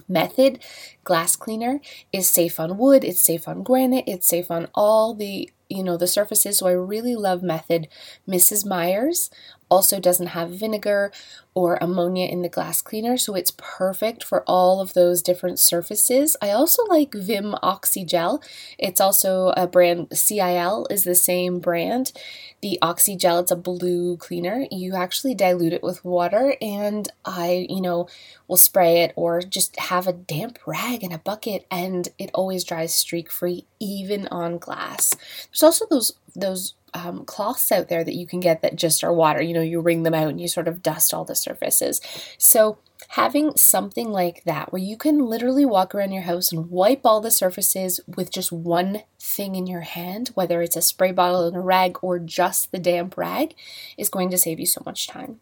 Method 0.07 0.59
glass 1.05 1.35
cleaner 1.35 1.79
is 2.11 2.27
safe 2.27 2.59
on 2.59 2.77
wood, 2.77 3.03
it's 3.03 3.21
safe 3.21 3.47
on 3.47 3.63
granite, 3.63 4.03
it's 4.05 4.27
safe 4.27 4.51
on 4.51 4.67
all 4.75 5.13
the 5.13 5.49
you 5.69 5.83
know 5.83 5.97
the 5.97 6.07
surfaces 6.07 6.57
so 6.59 6.67
i 6.67 6.71
really 6.71 7.15
love 7.15 7.43
method. 7.43 7.87
Mrs 8.27 8.65
Meyer's 8.65 9.29
also 9.69 9.99
doesn't 9.99 10.27
have 10.27 10.51
vinegar 10.51 11.11
or 11.53 11.77
ammonia 11.81 12.27
in 12.27 12.41
the 12.41 12.49
glass 12.49 12.81
cleaner, 12.81 13.17
so 13.17 13.35
it's 13.35 13.53
perfect 13.57 14.23
for 14.23 14.43
all 14.47 14.79
of 14.79 14.93
those 14.93 15.21
different 15.21 15.59
surfaces. 15.59 16.37
I 16.41 16.51
also 16.51 16.83
like 16.85 17.13
Vim 17.13 17.55
Oxygel. 17.63 18.41
It's 18.77 19.01
also 19.01 19.49
a 19.57 19.67
brand, 19.67 20.07
CIL 20.13 20.87
is 20.89 21.03
the 21.03 21.15
same 21.15 21.59
brand. 21.59 22.13
The 22.61 22.79
Oxygel, 22.81 23.41
it's 23.41 23.51
a 23.51 23.55
blue 23.55 24.17
cleaner. 24.17 24.67
You 24.71 24.95
actually 24.95 25.35
dilute 25.35 25.73
it 25.73 25.83
with 25.83 26.05
water, 26.05 26.55
and 26.61 27.11
I, 27.25 27.67
you 27.69 27.81
know, 27.81 28.07
will 28.47 28.57
spray 28.57 29.03
it 29.03 29.13
or 29.15 29.41
just 29.41 29.77
have 29.79 30.07
a 30.07 30.13
damp 30.13 30.59
rag 30.65 31.03
in 31.03 31.11
a 31.11 31.17
bucket, 31.17 31.65
and 31.69 32.07
it 32.17 32.31
always 32.33 32.63
dries 32.63 32.93
streak 32.93 33.31
free, 33.31 33.65
even 33.79 34.27
on 34.27 34.59
glass. 34.59 35.13
There's 35.51 35.63
also 35.63 35.85
those 35.89 36.13
those 36.35 36.75
um, 36.93 37.25
cloths 37.25 37.71
out 37.71 37.89
there 37.89 38.03
that 38.03 38.15
you 38.15 38.25
can 38.25 38.39
get 38.39 38.61
that 38.61 38.75
just 38.75 39.03
are 39.03 39.13
water. 39.13 39.41
You 39.41 39.53
know, 39.53 39.61
you 39.61 39.79
wring 39.79 40.03
them 40.03 40.13
out 40.13 40.29
and 40.29 40.39
you 40.39 40.47
sort 40.47 40.67
of 40.67 40.81
dust 40.81 41.13
all 41.13 41.25
the 41.25 41.35
surfaces. 41.35 42.01
So, 42.37 42.79
having 43.09 43.55
something 43.55 44.09
like 44.09 44.43
that 44.43 44.71
where 44.71 44.81
you 44.81 44.97
can 44.97 45.19
literally 45.19 45.65
walk 45.65 45.95
around 45.95 46.11
your 46.11 46.23
house 46.23 46.51
and 46.51 46.69
wipe 46.69 47.01
all 47.05 47.21
the 47.21 47.31
surfaces 47.31 48.01
with 48.07 48.31
just 48.31 48.51
one 48.51 49.03
thing 49.19 49.55
in 49.55 49.67
your 49.67 49.81
hand, 49.81 50.29
whether 50.33 50.61
it's 50.61 50.75
a 50.75 50.81
spray 50.81 51.11
bottle 51.11 51.47
and 51.47 51.55
a 51.55 51.61
rag 51.61 51.97
or 52.01 52.19
just 52.19 52.71
the 52.71 52.79
damp 52.79 53.17
rag, 53.17 53.55
is 53.97 54.09
going 54.09 54.29
to 54.29 54.37
save 54.37 54.59
you 54.59 54.65
so 54.65 54.81
much 54.85 55.07
time. 55.07 55.39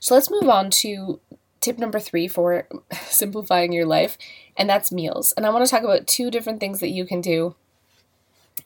So, 0.00 0.14
let's 0.14 0.30
move 0.30 0.48
on 0.48 0.70
to 0.70 1.20
tip 1.60 1.78
number 1.78 1.98
three 1.98 2.28
for 2.28 2.68
simplifying 3.06 3.72
your 3.72 3.86
life, 3.86 4.16
and 4.56 4.68
that's 4.68 4.92
meals. 4.92 5.32
And 5.36 5.46
I 5.46 5.50
want 5.50 5.64
to 5.64 5.70
talk 5.70 5.82
about 5.82 6.06
two 6.06 6.30
different 6.30 6.60
things 6.60 6.80
that 6.80 6.90
you 6.90 7.04
can 7.04 7.20
do 7.20 7.54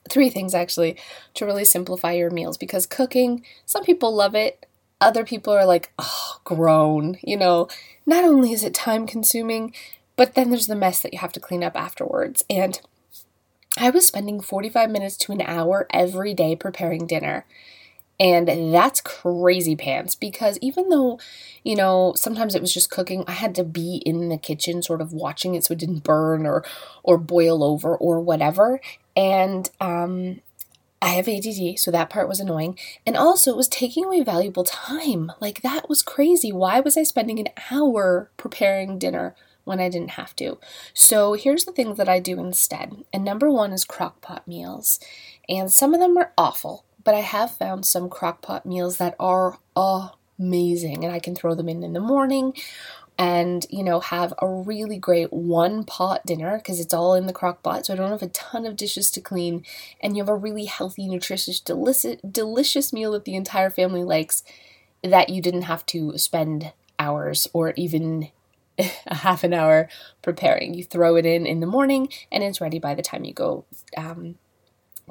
three 0.09 0.29
things 0.29 0.53
actually 0.53 0.97
to 1.35 1.45
really 1.45 1.65
simplify 1.65 2.11
your 2.11 2.29
meals 2.29 2.57
because 2.57 2.85
cooking, 2.85 3.43
some 3.65 3.83
people 3.83 4.13
love 4.13 4.35
it, 4.35 4.65
other 5.01 5.25
people 5.25 5.51
are 5.53 5.65
like, 5.65 5.91
oh, 5.97 6.39
groan. 6.43 7.17
You 7.23 7.37
know, 7.37 7.67
not 8.05 8.23
only 8.23 8.53
is 8.53 8.63
it 8.63 8.73
time 8.73 9.07
consuming, 9.07 9.73
but 10.15 10.35
then 10.35 10.49
there's 10.49 10.67
the 10.67 10.75
mess 10.75 11.01
that 11.01 11.11
you 11.11 11.19
have 11.19 11.33
to 11.33 11.39
clean 11.39 11.63
up 11.63 11.75
afterwards. 11.75 12.43
And 12.49 12.79
I 13.77 13.89
was 13.89 14.05
spending 14.05 14.41
45 14.41 14.89
minutes 14.91 15.17
to 15.17 15.31
an 15.31 15.41
hour 15.41 15.87
every 15.91 16.33
day 16.33 16.55
preparing 16.55 17.07
dinner. 17.07 17.45
And 18.19 18.47
that's 18.71 19.01
crazy 19.01 19.75
pants 19.75 20.13
because 20.13 20.59
even 20.61 20.89
though, 20.89 21.19
you 21.63 21.75
know, 21.75 22.13
sometimes 22.15 22.53
it 22.53 22.61
was 22.61 22.71
just 22.71 22.91
cooking, 22.91 23.23
I 23.25 23.31
had 23.31 23.55
to 23.55 23.63
be 23.63 24.03
in 24.05 24.29
the 24.29 24.37
kitchen 24.37 24.83
sort 24.83 25.01
of 25.01 25.11
watching 25.11 25.55
it 25.55 25.63
so 25.63 25.71
it 25.71 25.79
didn't 25.79 26.03
burn 26.03 26.45
or 26.45 26.63
or 27.01 27.17
boil 27.17 27.63
over 27.63 27.95
or 27.97 28.19
whatever. 28.19 28.79
And 29.15 29.69
um 29.79 30.41
I 31.03 31.09
have 31.15 31.27
ADD, 31.27 31.79
so 31.79 31.89
that 31.89 32.11
part 32.11 32.29
was 32.29 32.39
annoying. 32.39 32.77
And 33.07 33.17
also, 33.17 33.49
it 33.49 33.57
was 33.57 33.67
taking 33.67 34.05
away 34.05 34.21
valuable 34.21 34.63
time. 34.63 35.31
Like, 35.41 35.63
that 35.63 35.89
was 35.89 36.03
crazy. 36.03 36.51
Why 36.51 36.79
was 36.79 36.95
I 36.95 37.01
spending 37.01 37.39
an 37.39 37.47
hour 37.71 38.29
preparing 38.37 38.99
dinner 38.99 39.35
when 39.63 39.79
I 39.79 39.89
didn't 39.89 40.11
have 40.11 40.35
to? 40.35 40.59
So, 40.93 41.33
here's 41.33 41.65
the 41.65 41.71
things 41.71 41.97
that 41.97 42.07
I 42.07 42.19
do 42.19 42.39
instead. 42.39 43.03
And 43.11 43.25
number 43.25 43.49
one 43.49 43.73
is 43.73 43.83
crock 43.83 44.21
pot 44.21 44.47
meals. 44.47 44.99
And 45.49 45.73
some 45.73 45.95
of 45.95 45.99
them 45.99 46.19
are 46.19 46.33
awful 46.37 46.85
but 47.03 47.15
I 47.15 47.19
have 47.21 47.51
found 47.51 47.85
some 47.85 48.09
crock 48.09 48.41
pot 48.41 48.65
meals 48.65 48.97
that 48.97 49.15
are 49.19 49.57
amazing 49.75 51.03
and 51.03 51.13
I 51.13 51.19
can 51.19 51.35
throw 51.35 51.55
them 51.55 51.69
in 51.69 51.83
in 51.83 51.93
the 51.93 51.99
morning 51.99 52.53
and 53.21 53.67
you 53.69 53.83
know 53.83 53.99
have 53.99 54.33
a 54.41 54.47
really 54.47 54.97
great 54.97 55.31
one 55.31 55.83
pot 55.83 56.25
dinner 56.25 56.57
because 56.57 56.79
it's 56.79 56.93
all 56.93 57.13
in 57.13 57.27
the 57.27 57.33
crock 57.33 57.61
pot 57.61 57.85
so 57.85 57.93
I 57.93 57.95
don't 57.95 58.09
have 58.09 58.23
a 58.23 58.29
ton 58.29 58.65
of 58.65 58.75
dishes 58.75 59.11
to 59.11 59.21
clean 59.21 59.63
and 60.01 60.17
you 60.17 60.23
have 60.23 60.29
a 60.29 60.35
really 60.35 60.65
healthy 60.65 61.07
nutritious 61.07 61.59
delicious 61.59 62.17
delicious 62.29 62.91
meal 62.91 63.11
that 63.11 63.25
the 63.25 63.35
entire 63.35 63.69
family 63.69 64.03
likes 64.03 64.43
that 65.03 65.29
you 65.29 65.39
didn't 65.39 65.63
have 65.63 65.85
to 65.87 66.17
spend 66.17 66.73
hours 66.97 67.47
or 67.53 67.73
even 67.75 68.29
a 68.79 69.15
half 69.15 69.43
an 69.43 69.53
hour 69.53 69.87
preparing. 70.23 70.73
You 70.73 70.83
throw 70.83 71.15
it 71.15 71.25
in 71.25 71.45
in 71.45 71.59
the 71.59 71.67
morning 71.67 72.09
and 72.31 72.43
it's 72.43 72.59
ready 72.59 72.79
by 72.79 72.95
the 72.95 73.03
time 73.03 73.23
you 73.23 73.33
go 73.33 73.65
um, 73.95 74.35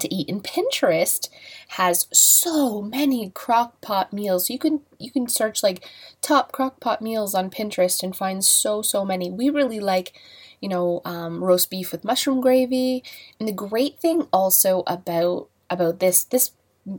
to 0.00 0.14
eat. 0.14 0.28
And 0.28 0.42
Pinterest 0.42 1.28
has 1.68 2.06
so 2.12 2.82
many 2.82 3.30
crock 3.30 3.80
pot 3.80 4.12
meals. 4.12 4.50
You 4.50 4.58
can 4.58 4.80
you 4.98 5.10
can 5.10 5.28
search 5.28 5.62
like 5.62 5.86
top 6.20 6.52
crock 6.52 6.80
pot 6.80 7.02
meals 7.02 7.34
on 7.34 7.50
Pinterest 7.50 8.02
and 8.02 8.14
find 8.14 8.44
so 8.44 8.82
so 8.82 9.04
many. 9.04 9.30
We 9.30 9.50
really 9.50 9.80
like, 9.80 10.12
you 10.60 10.68
know, 10.68 11.02
um, 11.04 11.42
roast 11.42 11.70
beef 11.70 11.92
with 11.92 12.04
mushroom 12.04 12.40
gravy. 12.40 13.04
And 13.38 13.48
the 13.48 13.52
great 13.52 14.00
thing 14.00 14.26
also 14.32 14.82
about 14.86 15.48
about 15.68 16.00
this 16.00 16.24
this 16.24 16.52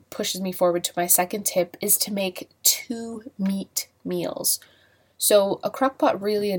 pushes 0.10 0.41
me 0.41 0.51
forward 0.51 0.84
to 0.86 0.93
my 0.96 1.08
second 1.08 1.46
tip 1.46 1.75
is 1.81 1.98
to 1.98 2.13
make 2.13 2.50
two 2.63 3.24
meat 3.38 3.88
meals. 4.05 4.60
So 5.17 5.60
a 5.63 5.70
crock 5.70 5.98
pot 5.98 6.22
really 6.22 6.51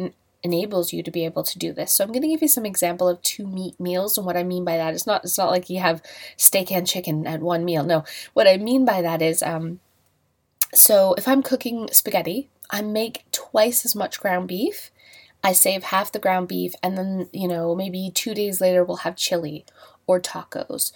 enables 0.43 0.93
you 0.93 1.03
to 1.03 1.11
be 1.11 1.25
able 1.25 1.43
to 1.45 1.59
do 1.59 1.73
this. 1.73 1.93
So 1.93 2.05
I'm 2.05 2.11
going 2.11 2.23
to 2.23 2.29
give 2.29 2.43
you 2.43 2.49
some 2.49 2.67
example 2.67 3.09
of 3.09 3.23
two 3.23 3.47
meat 3.47 3.79
meals 3.79 4.17
and 4.19 4.27
what 4.27 4.37
I 4.37 4.43
mean 4.43 4.65
by 4.65 4.77
that 4.77 4.95
is 4.95 5.07
not 5.07 5.25
it's 5.25 5.39
not 5.39 5.51
like 5.51 5.71
you 5.71 5.81
have 5.81 6.03
steak 6.37 6.73
and 6.73 6.87
chicken 6.87 7.27
at 7.27 7.41
one 7.41 7.65
meal. 7.65 7.85
No. 7.85 8.05
What 8.33 8.49
I 8.49 8.57
mean 8.57 8.85
by 8.85 9.03
that 9.03 9.23
is 9.23 9.43
um 9.43 9.81
so 10.75 11.15
if 11.15 11.29
I'm 11.29 11.43
cooking 11.43 11.89
spaghetti, 11.93 12.49
I 12.71 12.83
make 12.83 13.25
twice 13.31 13.85
as 13.85 13.95
much 13.95 14.21
ground 14.21 14.49
beef. 14.49 14.91
I 15.45 15.53
save 15.53 15.85
half 15.85 16.13
the 16.13 16.19
ground 16.19 16.49
beef 16.49 16.75
and 16.83 16.97
then, 16.97 17.29
you 17.33 17.49
know, 17.49 17.75
maybe 17.75 18.11
2 18.15 18.33
days 18.35 18.61
later 18.61 18.85
we'll 18.85 18.99
have 18.99 19.17
chili 19.17 19.65
or 20.07 20.21
tacos 20.21 20.93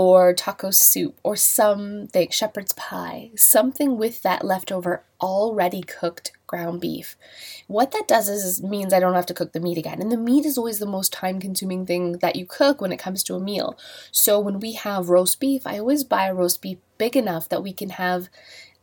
or 0.00 0.32
taco 0.32 0.70
soup 0.70 1.14
or 1.22 1.36
something, 1.36 2.30
shepherd's 2.30 2.72
pie, 2.72 3.30
something 3.36 3.98
with 3.98 4.22
that 4.22 4.42
leftover 4.42 5.04
already 5.20 5.82
cooked 5.82 6.32
ground 6.46 6.80
beef. 6.80 7.18
What 7.66 7.90
that 7.90 8.08
does 8.08 8.26
is 8.26 8.62
means 8.62 8.94
I 8.94 8.98
don't 8.98 9.12
have 9.12 9.26
to 9.26 9.34
cook 9.34 9.52
the 9.52 9.60
meat 9.60 9.76
again. 9.76 10.00
And 10.00 10.10
the 10.10 10.16
meat 10.16 10.46
is 10.46 10.56
always 10.56 10.78
the 10.78 10.86
most 10.86 11.12
time 11.12 11.38
consuming 11.38 11.84
thing 11.84 12.12
that 12.22 12.34
you 12.34 12.46
cook 12.46 12.80
when 12.80 12.92
it 12.92 12.98
comes 12.98 13.22
to 13.24 13.34
a 13.34 13.40
meal. 13.40 13.76
So 14.10 14.40
when 14.40 14.58
we 14.58 14.72
have 14.72 15.10
roast 15.10 15.38
beef, 15.38 15.66
I 15.66 15.78
always 15.78 16.02
buy 16.02 16.28
a 16.28 16.34
roast 16.34 16.62
beef 16.62 16.78
big 16.96 17.14
enough 17.14 17.50
that 17.50 17.62
we 17.62 17.74
can 17.74 17.90
have 17.90 18.30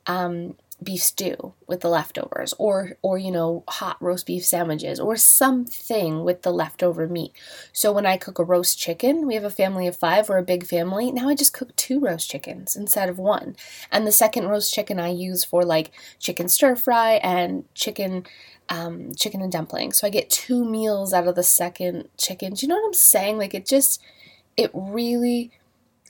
um, 0.05 0.55
beef 0.81 1.01
stew 1.01 1.53
with 1.65 1.81
the 1.81 1.89
leftovers 1.89 2.53
or 2.60 2.91
or 3.01 3.17
you 3.17 3.31
know 3.31 3.63
hot 3.67 3.98
roast 4.00 4.27
beef 4.27 4.46
sandwiches 4.46 5.00
or 5.00 5.17
something 5.17 6.24
with 6.24 6.43
the 6.43 6.51
leftover 6.51 7.07
meat. 7.07 7.31
So 7.74 7.91
when 7.91 8.05
I 8.05 8.17
cook 8.17 8.38
a 8.38 8.43
roast 8.43 8.77
chicken, 8.77 9.25
we 9.25 9.34
have 9.34 9.43
a 9.43 9.50
family 9.50 9.88
of 9.88 9.98
5, 9.98 10.29
we're 10.29 10.38
a 10.38 10.43
big 10.43 10.65
family. 10.65 11.12
Now 11.12 11.29
I 11.29 11.36
just 11.36 11.53
cook 11.53 11.75
two 11.75 12.00
roast 12.00 12.29
chickens 12.29 12.75
instead 12.75 13.10
of 13.10 13.17
one. 13.17 13.55
And 13.91 14.05
the 14.05 14.12
second 14.12 14.50
roast 14.50 14.72
chicken 14.72 15.00
I 15.00 15.10
use 15.10 15.43
for 15.43 15.63
like 15.63 15.91
chicken 16.19 16.48
stir 16.48 16.75
fry 16.75 17.13
and 17.24 17.65
chicken 17.74 18.25
um, 18.69 19.15
chicken 19.15 19.41
and 19.41 19.51
dumplings. 19.51 19.98
So 19.98 20.07
I 20.07 20.10
get 20.12 20.29
two 20.29 20.63
meals 20.63 21.13
out 21.13 21.27
of 21.27 21.36
the 21.36 21.43
second 21.43 22.10
chicken. 22.17 22.53
Do 22.53 22.65
you 22.65 22.67
know 22.67 22.75
what 22.75 22.86
I'm 22.86 22.93
saying? 22.93 23.38
Like 23.38 23.53
it 23.53 23.65
just 23.65 24.01
it 24.55 24.69
really 24.74 25.51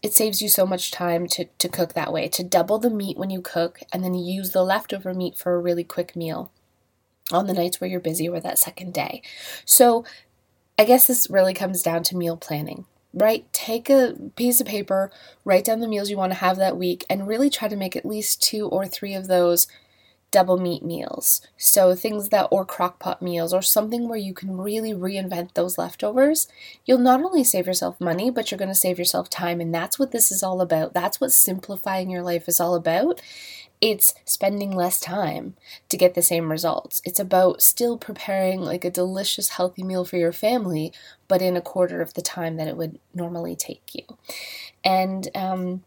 it 0.04 0.14
saves 0.14 0.42
you 0.42 0.50
so 0.50 0.66
much 0.66 0.92
time 0.92 1.28
to, 1.28 1.46
to 1.46 1.70
cook 1.70 1.94
that 1.94 2.14
way, 2.14 2.28
to 2.30 2.44
double 2.44 2.78
the 2.78 2.90
meat 2.90 3.18
when 3.18 3.30
you 3.30 3.42
cook 3.42 3.80
and 3.92 4.04
then 4.04 4.14
use 4.14 4.52
the 4.52 4.64
leftover 4.64 5.14
meat 5.14 5.38
for 5.38 5.56
a 5.56 5.60
really 5.60 5.84
quick 5.84 6.16
meal 6.16 6.52
on 7.32 7.48
the 7.48 7.54
nights 7.54 7.82
where 7.82 7.90
you're 7.90 8.00
busy 8.00 8.30
or 8.30 8.40
that 8.40 8.60
second 8.60 8.94
day. 8.94 9.22
So 9.66 10.06
I 10.78 10.86
guess 10.86 11.08
this 11.08 11.30
really 11.30 11.54
comes 11.54 11.82
down 11.82 12.04
to 12.04 12.18
meal 12.18 12.38
planning, 12.38 12.86
right? 13.14 13.52
Take 13.52 13.90
a 13.90 14.16
piece 14.36 14.62
of 14.62 14.68
paper, 14.68 15.12
write 15.44 15.66
down 15.66 15.80
the 15.80 15.88
meals 15.88 16.10
you 16.10 16.18
want 16.18 16.32
to 16.32 16.40
have 16.40 16.58
that 16.58 16.78
week, 16.78 17.04
and 17.10 17.28
really 17.28 17.50
try 17.50 17.68
to 17.68 17.76
make 17.76 17.96
at 17.96 18.06
least 18.06 18.42
two 18.42 18.68
or 18.68 18.86
three 18.86 19.16
of 19.16 19.28
those 19.28 19.68
double 20.32 20.58
meat 20.58 20.84
meals. 20.84 21.42
So 21.58 21.96
things 21.96 22.30
that 22.30 22.48
or 22.52 22.66
crock 22.66 23.00
pot 23.00 23.22
meals 23.22 23.54
or 23.54 23.62
something 23.62 24.08
where 24.08 24.18
you 24.18 24.34
can 24.34 24.58
really 24.58 24.94
reinvent 24.94 25.54
those 25.54 25.78
leftovers. 25.78 26.48
You'll 26.86 27.00
not 27.00 27.22
only 27.24 27.44
save 27.44 27.68
yourself 27.68 28.00
money, 28.02 28.30
but 28.30 28.52
you're 28.52 28.58
going 28.58 28.70
to 28.70 28.76
save 28.76 29.00
yourself 29.00 29.30
time 29.30 29.62
and 29.62 29.74
that's 29.74 29.98
what 29.98 30.12
this 30.12 30.32
is 30.32 30.44
all 30.44 30.62
about. 30.62 30.94
That's 30.94 31.22
what 31.22 31.32
simplifying 31.32 32.10
your 32.10 32.24
life 32.24 32.48
is 32.48 32.60
all 32.60 32.76
about. 32.76 33.22
It's 33.80 34.16
spending 34.26 34.72
less 34.72 35.00
time 35.00 35.56
to 35.90 35.98
get 35.98 36.16
the 36.16 36.24
same 36.24 36.50
results. 36.50 37.02
It's 37.06 37.20
about 37.20 37.62
still 37.62 37.98
preparing 37.98 38.60
like 38.60 38.84
a 38.84 38.90
delicious 38.90 39.50
healthy 39.50 39.84
meal 39.84 40.04
for 40.04 40.18
your 40.18 40.34
family, 40.34 40.92
but 41.28 41.44
in 41.44 41.56
a 41.56 41.62
quarter 41.62 42.02
of 42.02 42.16
the 42.16 42.24
time 42.24 42.58
that 42.58 42.68
it 42.68 42.76
would 42.76 43.00
normally 43.14 43.56
take 43.56 43.94
you. 43.94 44.04
And 44.84 45.30
um 45.36 45.84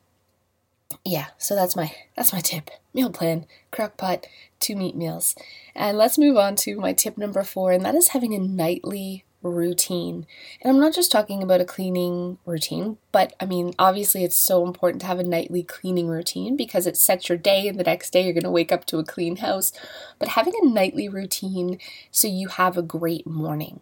yeah, 1.05 1.27
so 1.39 1.55
that's 1.55 1.77
my 1.77 1.95
that's 2.17 2.33
my 2.33 2.41
tip. 2.41 2.71
Meal 2.93 3.11
plan, 3.11 3.47
crock 3.71 3.97
pot, 3.97 4.27
two 4.59 4.77
meat 4.77 4.97
meals. 4.97 5.35
And 5.75 5.97
let's 5.97 6.19
move 6.19 6.37
on 6.37 6.57
to 6.57 6.79
my 6.79 6.93
tip 6.93 7.17
number 7.17 7.43
4 7.43 7.73
and 7.73 7.85
that 7.85 7.95
is 7.95 8.09
having 8.09 8.35
a 8.35 8.39
nightly 8.39 9.25
routine. 9.43 10.27
And 10.61 10.71
I'm 10.71 10.81
not 10.81 10.95
just 10.95 11.11
talking 11.11 11.43
about 11.43 11.61
a 11.61 11.65
cleaning 11.65 12.39
routine, 12.45 12.99
but 13.11 13.35
I 13.41 13.47
mean, 13.47 13.75
obviously, 13.79 14.23
it's 14.23 14.39
so 14.39 14.67
important 14.67 15.01
to 15.01 15.07
have 15.07 15.19
a 15.19 15.25
nightly 15.25 15.63
cleaning 15.63 16.09
routine 16.09 16.57
because 16.57 16.87
it 16.87 16.97
sets 16.97 17.29
your 17.29 17.39
day, 17.39 17.67
and 17.67 17.79
the 17.79 17.85
next 17.85 18.11
day 18.11 18.23
you're 18.23 18.35
going 18.35 18.45
to 18.45 18.51
wake 18.51 18.73
up 18.73 18.85
to 18.87 18.99
a 18.99 19.05
clean 19.05 19.37
house. 19.37 19.73
But 20.19 20.29
having 20.29 20.55
a 20.61 20.67
nightly 20.67 21.09
routine 21.09 21.79
so 22.11 22.29
you 22.29 22.49
have 22.49 22.77
a 22.77 22.83
great 22.83 23.27
morning. 23.27 23.81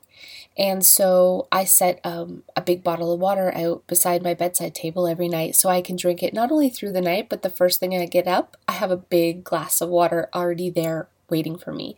And 0.56 0.84
so 0.84 1.46
I 1.52 1.64
set 1.64 2.00
um, 2.04 2.42
a 2.56 2.60
big 2.60 2.82
bottle 2.82 3.12
of 3.12 3.20
water 3.20 3.52
out 3.54 3.86
beside 3.86 4.22
my 4.22 4.34
bedside 4.34 4.74
table 4.74 5.06
every 5.06 5.28
night 5.28 5.54
so 5.54 5.68
I 5.68 5.82
can 5.82 5.96
drink 5.96 6.22
it 6.22 6.34
not 6.34 6.50
only 6.50 6.68
through 6.68 6.92
the 6.92 7.00
night, 7.00 7.28
but 7.28 7.42
the 7.42 7.50
first 7.50 7.78
thing 7.78 7.94
I 7.94 8.06
get 8.06 8.26
up, 8.26 8.56
I 8.66 8.72
have 8.72 8.90
a 8.90 8.96
big 8.96 9.44
glass 9.44 9.80
of 9.80 9.88
water 9.88 10.28
already 10.34 10.70
there 10.70 11.08
waiting 11.30 11.56
for 11.58 11.72
me. 11.72 11.96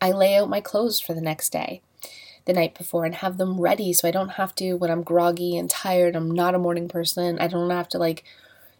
I 0.00 0.10
lay 0.10 0.36
out 0.36 0.50
my 0.50 0.60
clothes 0.60 1.00
for 1.00 1.14
the 1.14 1.20
next 1.20 1.52
day 1.52 1.80
the 2.44 2.52
night 2.52 2.76
before 2.76 3.04
and 3.04 3.16
have 3.16 3.38
them 3.38 3.60
ready 3.60 3.92
so 3.92 4.08
I 4.08 4.10
don't 4.10 4.30
have 4.30 4.54
to, 4.56 4.74
when 4.74 4.90
I'm 4.90 5.02
groggy 5.02 5.56
and 5.56 5.70
tired, 5.70 6.16
I'm 6.16 6.30
not 6.30 6.54
a 6.54 6.58
morning 6.58 6.88
person, 6.88 7.38
I 7.38 7.46
don't 7.46 7.70
have 7.70 7.88
to 7.90 7.98
like, 7.98 8.24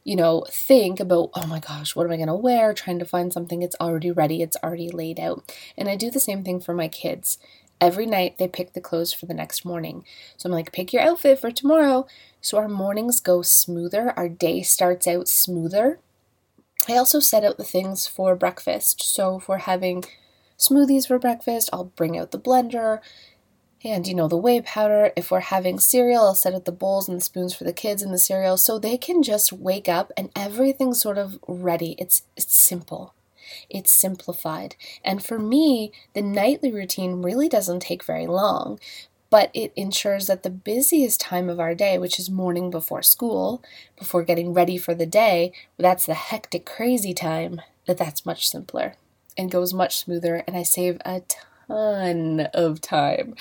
you 0.04 0.16
know, 0.16 0.44
think 0.50 0.98
about, 0.98 1.30
oh 1.34 1.46
my 1.46 1.60
gosh, 1.60 1.94
what 1.94 2.06
am 2.06 2.12
I 2.12 2.16
going 2.16 2.26
to 2.26 2.34
wear? 2.34 2.74
Trying 2.74 2.98
to 2.98 3.04
find 3.04 3.32
something, 3.32 3.62
it's 3.62 3.76
already 3.80 4.10
ready, 4.10 4.42
it's 4.42 4.56
already 4.62 4.90
laid 4.90 5.20
out. 5.20 5.54
And 5.76 5.88
I 5.88 5.96
do 5.96 6.10
the 6.10 6.20
same 6.20 6.42
thing 6.42 6.60
for 6.60 6.74
my 6.74 6.88
kids. 6.88 7.38
Every 7.80 8.06
night 8.06 8.38
they 8.38 8.48
pick 8.48 8.72
the 8.72 8.80
clothes 8.80 9.12
for 9.12 9.26
the 9.26 9.34
next 9.34 9.64
morning. 9.64 10.04
So 10.36 10.48
I'm 10.48 10.52
like, 10.52 10.72
pick 10.72 10.92
your 10.92 11.02
outfit 11.02 11.40
for 11.40 11.50
tomorrow. 11.50 12.06
So 12.40 12.58
our 12.58 12.68
mornings 12.68 13.20
go 13.20 13.42
smoother, 13.42 14.12
our 14.16 14.28
day 14.28 14.62
starts 14.62 15.06
out 15.06 15.28
smoother. 15.28 16.00
I 16.88 16.96
also 16.96 17.20
set 17.20 17.44
out 17.44 17.58
the 17.58 17.64
things 17.64 18.08
for 18.08 18.34
breakfast. 18.34 19.02
So 19.02 19.38
if 19.38 19.48
we're 19.48 19.58
having 19.58 20.04
smoothies 20.58 21.06
for 21.06 21.18
breakfast, 21.18 21.70
I'll 21.72 21.84
bring 21.84 22.18
out 22.18 22.32
the 22.32 22.40
blender 22.40 22.98
and 23.84 24.06
you 24.06 24.14
know 24.14 24.28
the 24.28 24.36
whey 24.36 24.60
powder 24.60 25.12
if 25.16 25.30
we're 25.30 25.40
having 25.40 25.78
cereal 25.78 26.24
i'll 26.24 26.34
set 26.34 26.54
out 26.54 26.64
the 26.64 26.72
bowls 26.72 27.08
and 27.08 27.16
the 27.16 27.24
spoons 27.24 27.54
for 27.54 27.64
the 27.64 27.72
kids 27.72 28.02
and 28.02 28.12
the 28.12 28.18
cereal 28.18 28.56
so 28.56 28.78
they 28.78 28.96
can 28.96 29.22
just 29.22 29.52
wake 29.52 29.88
up 29.88 30.12
and 30.16 30.30
everything's 30.36 31.00
sort 31.00 31.18
of 31.18 31.38
ready. 31.46 31.94
It's 31.98 32.22
it's 32.36 32.56
simple. 32.56 33.14
It's 33.68 33.92
simplified. 33.92 34.76
And 35.04 35.24
for 35.24 35.38
me 35.38 35.92
the 36.14 36.22
nightly 36.22 36.72
routine 36.72 37.22
really 37.22 37.48
doesn't 37.48 37.80
take 37.80 38.04
very 38.04 38.26
long 38.26 38.78
but 39.30 39.50
it 39.54 39.72
ensures 39.76 40.26
that 40.26 40.42
the 40.42 40.50
busiest 40.50 41.18
time 41.18 41.48
of 41.48 41.58
our 41.58 41.74
day 41.74 41.96
which 41.98 42.18
is 42.18 42.30
morning 42.30 42.70
before 42.70 43.02
school 43.02 43.62
before 43.98 44.22
getting 44.22 44.52
ready 44.52 44.76
for 44.76 44.94
the 44.94 45.06
day 45.06 45.52
that's 45.78 46.06
the 46.06 46.14
hectic 46.14 46.66
crazy 46.66 47.14
time 47.14 47.60
that 47.86 47.96
that's 47.96 48.26
much 48.26 48.48
simpler 48.48 48.94
and 49.38 49.50
goes 49.50 49.72
much 49.72 49.96
smoother 49.96 50.44
and 50.46 50.54
i 50.54 50.62
save 50.62 50.96
a 51.06 51.20
ton 51.20 51.51
ton 51.66 52.48
of 52.54 52.80
time. 52.80 53.34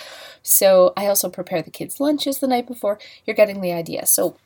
So 0.43 0.93
I 0.95 1.07
also 1.07 1.29
prepare 1.29 1.61
the 1.61 1.71
kids' 1.71 1.99
lunches 1.99 2.39
the 2.39 2.47
night 2.47 2.67
before. 2.67 2.99
You're 3.25 3.35
getting 3.35 3.61
the 3.61 3.73
idea. 3.73 4.05
So 4.05 4.37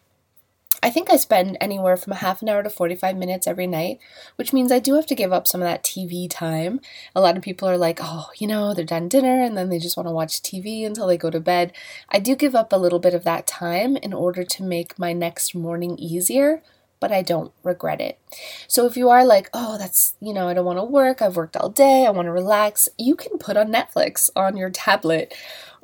I 0.83 0.91
think 0.91 1.09
I 1.09 1.17
spend 1.17 1.57
anywhere 1.59 1.97
from 1.97 2.13
a 2.13 2.17
half 2.17 2.41
an 2.41 2.49
hour 2.49 2.61
to 2.61 2.69
45 2.69 3.17
minutes 3.17 3.47
every 3.47 3.65
night, 3.65 3.97
which 4.35 4.53
means 4.53 4.71
I 4.71 4.79
do 4.79 4.93
have 4.95 5.07
to 5.07 5.15
give 5.15 5.33
up 5.33 5.47
some 5.47 5.61
of 5.61 5.67
that 5.67 5.83
TV 5.83 6.29
time. 6.29 6.79
A 7.15 7.21
lot 7.21 7.37
of 7.37 7.43
people 7.43 7.67
are 7.67 7.77
like, 7.77 7.99
oh, 8.01 8.27
you 8.37 8.45
know, 8.45 8.73
they're 8.73 8.85
done 8.85 9.09
dinner 9.09 9.41
and 9.41 9.57
then 9.57 9.69
they 9.69 9.79
just 9.79 9.97
want 9.97 10.07
to 10.07 10.13
watch 10.13 10.41
TV 10.41 10.85
until 10.85 11.07
they 11.07 11.17
go 11.17 11.29
to 11.31 11.39
bed. 11.39 11.73
I 12.09 12.19
do 12.19 12.35
give 12.35 12.53
up 12.53 12.71
a 12.71 12.77
little 12.77 12.99
bit 12.99 13.13
of 13.13 13.23
that 13.23 13.47
time 13.47 13.97
in 13.97 14.13
order 14.13 14.43
to 14.43 14.63
make 14.63 14.99
my 14.99 15.11
next 15.11 15.55
morning 15.55 15.97
easier 15.97 16.61
but 16.99 17.11
I 17.11 17.21
don't 17.21 17.51
regret 17.63 18.01
it. 18.01 18.19
So 18.67 18.85
if 18.85 18.97
you 18.97 19.09
are 19.09 19.25
like, 19.25 19.49
oh, 19.53 19.77
that's, 19.77 20.15
you 20.19 20.33
know, 20.33 20.47
I 20.47 20.53
don't 20.53 20.65
want 20.65 20.79
to 20.79 20.83
work, 20.83 21.21
I've 21.21 21.35
worked 21.35 21.57
all 21.57 21.69
day, 21.69 22.05
I 22.05 22.09
want 22.11 22.27
to 22.27 22.31
relax, 22.31 22.89
you 22.97 23.15
can 23.15 23.37
put 23.37 23.57
on 23.57 23.71
Netflix 23.71 24.29
on 24.35 24.57
your 24.57 24.69
tablet 24.69 25.33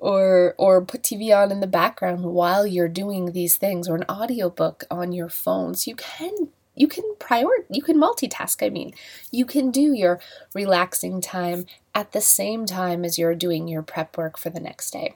or 0.01 0.55
or 0.57 0.83
put 0.83 1.03
TV 1.03 1.33
on 1.35 1.51
in 1.51 1.59
the 1.59 1.67
background 1.67 2.23
while 2.25 2.65
you're 2.65 2.89
doing 2.89 3.31
these 3.31 3.55
things 3.55 3.87
or 3.87 3.95
an 3.95 4.03
audiobook 4.09 4.83
on 4.89 5.13
your 5.13 5.29
phone. 5.29 5.75
So 5.75 5.91
you 5.91 5.95
can 5.95 6.49
you 6.75 6.87
can 6.87 7.03
prior 7.19 7.45
you 7.69 7.81
can 7.81 7.97
multitask, 7.97 8.65
I 8.65 8.69
mean. 8.69 8.93
You 9.29 9.45
can 9.45 9.69
do 9.71 9.93
your 9.93 10.19
relaxing 10.53 11.21
time 11.21 11.67
at 11.93 12.11
the 12.11 12.21
same 12.21 12.65
time 12.65 13.05
as 13.05 13.19
you're 13.19 13.35
doing 13.35 13.67
your 13.67 13.83
prep 13.83 14.17
work 14.17 14.37
for 14.37 14.49
the 14.49 14.59
next 14.59 14.91
day. 14.91 15.15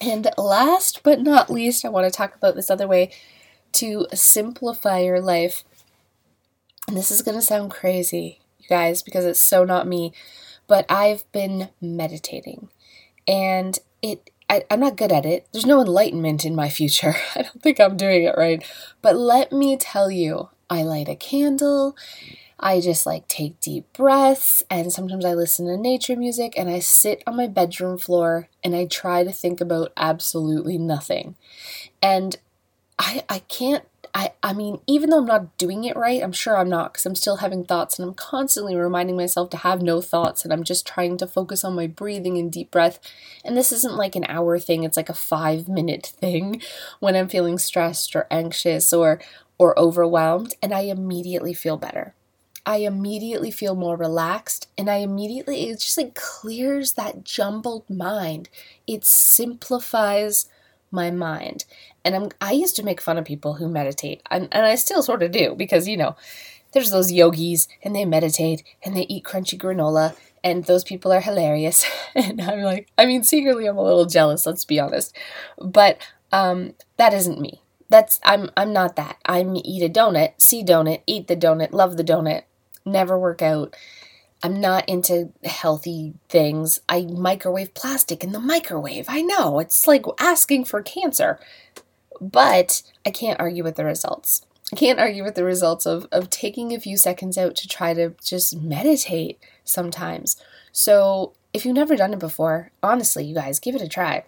And 0.00 0.30
last 0.38 1.02
but 1.02 1.20
not 1.20 1.50
least, 1.50 1.84
I 1.84 1.88
want 1.88 2.06
to 2.06 2.16
talk 2.16 2.34
about 2.34 2.54
this 2.54 2.70
other 2.70 2.86
way 2.86 3.10
to 3.80 4.06
simplify 4.14 5.00
your 5.00 5.20
life. 5.20 5.64
And 6.88 6.96
this 6.96 7.10
is 7.10 7.22
going 7.22 7.36
to 7.36 7.42
sound 7.42 7.70
crazy, 7.70 8.40
you 8.58 8.68
guys, 8.68 9.02
because 9.02 9.24
it's 9.24 9.40
so 9.40 9.64
not 9.64 9.86
me, 9.86 10.12
but 10.66 10.86
I've 10.88 11.30
been 11.32 11.70
meditating. 11.80 12.68
And 13.26 13.78
it 14.02 14.30
I, 14.50 14.64
am 14.68 14.80
not 14.80 14.96
good 14.96 15.12
at 15.12 15.24
it. 15.24 15.46
There's 15.52 15.64
no 15.64 15.80
enlightenment 15.80 16.44
in 16.44 16.56
my 16.56 16.68
future. 16.68 17.14
I 17.36 17.42
don't 17.42 17.62
think 17.62 17.80
I'm 17.80 17.96
doing 17.96 18.24
it 18.24 18.34
right. 18.36 18.64
But 19.00 19.16
let 19.16 19.52
me 19.52 19.76
tell 19.76 20.10
you, 20.10 20.48
I 20.68 20.82
light 20.82 21.08
a 21.08 21.14
candle. 21.14 21.96
I 22.58 22.80
just 22.80 23.06
like 23.06 23.26
take 23.26 23.58
deep 23.60 23.90
breaths 23.94 24.62
and 24.68 24.92
sometimes 24.92 25.24
I 25.24 25.32
listen 25.32 25.66
to 25.66 25.78
nature 25.78 26.14
music 26.14 26.52
and 26.58 26.68
I 26.68 26.80
sit 26.80 27.22
on 27.26 27.36
my 27.36 27.46
bedroom 27.46 27.96
floor 27.96 28.48
and 28.62 28.76
I 28.76 28.84
try 28.84 29.24
to 29.24 29.32
think 29.32 29.62
about 29.62 29.92
absolutely 29.96 30.76
nothing. 30.76 31.36
And 32.02 32.36
I, 33.00 33.24
I 33.28 33.38
can't 33.40 33.84
I, 34.12 34.32
I 34.42 34.52
mean, 34.52 34.80
even 34.88 35.10
though 35.10 35.18
I'm 35.18 35.26
not 35.26 35.56
doing 35.56 35.84
it 35.84 35.96
right, 35.96 36.22
I'm 36.22 36.32
sure 36.32 36.56
I'm 36.56 36.68
not 36.68 36.92
because 36.92 37.06
I'm 37.06 37.14
still 37.14 37.36
having 37.36 37.64
thoughts 37.64 37.98
and 37.98 38.08
I'm 38.08 38.14
constantly 38.14 38.74
reminding 38.74 39.16
myself 39.16 39.50
to 39.50 39.58
have 39.58 39.82
no 39.82 40.00
thoughts 40.00 40.42
and 40.42 40.52
I'm 40.52 40.64
just 40.64 40.86
trying 40.86 41.16
to 41.18 41.28
focus 41.28 41.62
on 41.62 41.76
my 41.76 41.86
breathing 41.86 42.36
and 42.36 42.50
deep 42.50 42.72
breath. 42.72 42.98
And 43.44 43.56
this 43.56 43.70
isn't 43.70 43.96
like 43.96 44.16
an 44.16 44.26
hour 44.28 44.58
thing, 44.58 44.82
it's 44.82 44.96
like 44.96 45.08
a 45.08 45.14
five 45.14 45.68
minute 45.68 46.06
thing 46.20 46.60
when 46.98 47.14
I'm 47.14 47.28
feeling 47.28 47.56
stressed 47.58 48.16
or 48.16 48.26
anxious 48.30 48.92
or 48.92 49.20
or 49.58 49.78
overwhelmed 49.78 50.54
and 50.60 50.74
I 50.74 50.80
immediately 50.80 51.54
feel 51.54 51.76
better. 51.76 52.14
I 52.66 52.78
immediately 52.78 53.50
feel 53.50 53.76
more 53.76 53.96
relaxed 53.96 54.68
and 54.76 54.90
I 54.90 54.96
immediately 54.96 55.70
it 55.70 55.78
just 55.78 55.96
like 55.96 56.14
clears 56.14 56.94
that 56.94 57.24
jumbled 57.24 57.88
mind. 57.88 58.48
It 58.88 59.04
simplifies 59.04 60.48
my 60.90 61.10
mind. 61.10 61.64
And 62.04 62.14
I'm, 62.14 62.28
I 62.40 62.52
used 62.52 62.76
to 62.76 62.82
make 62.82 63.00
fun 63.00 63.18
of 63.18 63.24
people 63.24 63.54
who 63.54 63.68
meditate, 63.68 64.22
and, 64.30 64.48
and 64.52 64.64
I 64.64 64.74
still 64.74 65.02
sort 65.02 65.22
of 65.22 65.32
do 65.32 65.54
because, 65.54 65.86
you 65.86 65.96
know, 65.96 66.16
there's 66.72 66.90
those 66.90 67.12
yogis 67.12 67.68
and 67.82 67.94
they 67.94 68.04
meditate 68.04 68.62
and 68.82 68.96
they 68.96 69.06
eat 69.08 69.24
crunchy 69.24 69.58
granola, 69.58 70.16
and 70.42 70.64
those 70.64 70.84
people 70.84 71.12
are 71.12 71.20
hilarious. 71.20 71.84
and 72.14 72.40
I'm 72.40 72.62
like, 72.62 72.88
I 72.96 73.06
mean, 73.06 73.22
secretly, 73.22 73.66
I'm 73.66 73.76
a 73.76 73.82
little 73.82 74.06
jealous, 74.06 74.46
let's 74.46 74.64
be 74.64 74.80
honest. 74.80 75.16
But 75.58 75.98
um, 76.32 76.74
that 76.96 77.12
isn't 77.12 77.40
me. 77.40 77.62
That's 77.88 78.20
I'm 78.22 78.50
I'm 78.56 78.72
not 78.72 78.94
that. 78.96 79.18
I'm 79.24 79.56
eat 79.56 79.82
a 79.82 79.88
donut, 79.88 80.40
see 80.40 80.64
donut, 80.64 81.02
eat 81.08 81.26
the 81.26 81.36
donut, 81.36 81.72
love 81.72 81.96
the 81.96 82.04
donut, 82.04 82.44
never 82.86 83.18
work 83.18 83.42
out, 83.42 83.74
I'm 84.42 84.60
not 84.60 84.88
into 84.88 85.32
healthy 85.44 86.14
things. 86.28 86.80
I 86.88 87.02
microwave 87.02 87.74
plastic 87.74 88.24
in 88.24 88.32
the 88.32 88.40
microwave. 88.40 89.06
I 89.08 89.20
know, 89.22 89.58
it's 89.58 89.86
like 89.86 90.04
asking 90.18 90.64
for 90.64 90.82
cancer. 90.82 91.38
But 92.20 92.82
I 93.06 93.10
can't 93.10 93.40
argue 93.40 93.64
with 93.64 93.76
the 93.76 93.84
results. 93.84 94.44
I 94.72 94.76
can't 94.76 95.00
argue 95.00 95.24
with 95.24 95.34
the 95.34 95.44
results 95.44 95.86
of, 95.86 96.06
of 96.12 96.30
taking 96.30 96.72
a 96.72 96.80
few 96.80 96.96
seconds 96.96 97.36
out 97.36 97.56
to 97.56 97.68
try 97.68 97.92
to 97.94 98.14
just 98.22 98.56
meditate 98.60 99.38
sometimes. 99.64 100.36
So, 100.70 101.32
if 101.52 101.64
you've 101.64 101.74
never 101.74 101.96
done 101.96 102.12
it 102.12 102.20
before, 102.20 102.70
honestly, 102.82 103.24
you 103.24 103.34
guys, 103.34 103.58
give 103.58 103.74
it 103.74 103.82
a 103.82 103.88
try. 103.88 104.24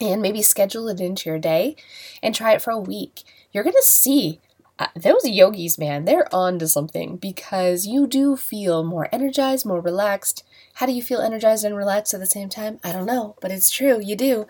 And 0.00 0.20
maybe 0.20 0.42
schedule 0.42 0.88
it 0.88 1.00
into 1.00 1.30
your 1.30 1.38
day 1.38 1.76
and 2.20 2.34
try 2.34 2.52
it 2.52 2.62
for 2.62 2.72
a 2.72 2.80
week. 2.80 3.22
You're 3.52 3.62
going 3.62 3.76
to 3.76 3.82
see 3.82 4.40
uh, 4.76 4.86
those 4.96 5.28
yogis, 5.28 5.78
man, 5.78 6.04
they're 6.04 6.32
on 6.34 6.58
to 6.58 6.66
something 6.66 7.16
because 7.16 7.86
you 7.86 8.08
do 8.08 8.36
feel 8.36 8.82
more 8.82 9.08
energized, 9.12 9.64
more 9.64 9.80
relaxed. 9.80 10.42
How 10.74 10.86
do 10.86 10.92
you 10.92 11.02
feel 11.02 11.20
energized 11.20 11.64
and 11.64 11.76
relaxed 11.76 12.12
at 12.12 12.18
the 12.18 12.26
same 12.26 12.48
time? 12.48 12.80
I 12.82 12.90
don't 12.90 13.06
know, 13.06 13.36
but 13.40 13.52
it's 13.52 13.70
true, 13.70 14.00
you 14.00 14.16
do. 14.16 14.48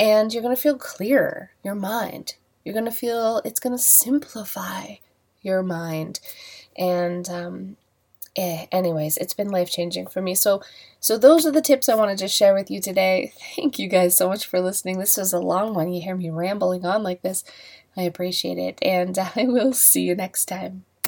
And 0.00 0.32
you're 0.32 0.42
going 0.42 0.54
to 0.54 0.60
feel 0.60 0.78
clearer, 0.78 1.50
your 1.64 1.74
mind. 1.74 2.34
You're 2.64 2.74
going 2.74 2.84
to 2.84 2.92
feel, 2.92 3.42
it's 3.44 3.60
going 3.60 3.76
to 3.76 3.82
simplify 3.82 4.96
your 5.42 5.62
mind. 5.62 6.20
And, 6.76 7.28
um, 7.28 7.76
eh, 8.36 8.66
anyways, 8.70 9.16
it's 9.16 9.34
been 9.34 9.50
life 9.50 9.70
changing 9.70 10.06
for 10.06 10.22
me. 10.22 10.34
So, 10.34 10.62
so 11.00 11.18
those 11.18 11.44
are 11.46 11.50
the 11.50 11.60
tips 11.60 11.88
I 11.88 11.96
wanted 11.96 12.18
to 12.18 12.28
share 12.28 12.54
with 12.54 12.70
you 12.70 12.80
today. 12.80 13.32
Thank 13.56 13.78
you 13.78 13.88
guys 13.88 14.16
so 14.16 14.28
much 14.28 14.46
for 14.46 14.60
listening. 14.60 14.98
This 14.98 15.16
was 15.16 15.32
a 15.32 15.40
long 15.40 15.74
one. 15.74 15.92
You 15.92 16.00
hear 16.00 16.16
me 16.16 16.30
rambling 16.30 16.84
on 16.84 17.02
like 17.02 17.22
this. 17.22 17.44
I 17.96 18.02
appreciate 18.02 18.58
it, 18.58 18.78
and 18.80 19.18
I 19.36 19.44
will 19.44 19.72
see 19.72 20.02
you 20.02 20.14
next 20.14 20.46
time. 20.46 20.84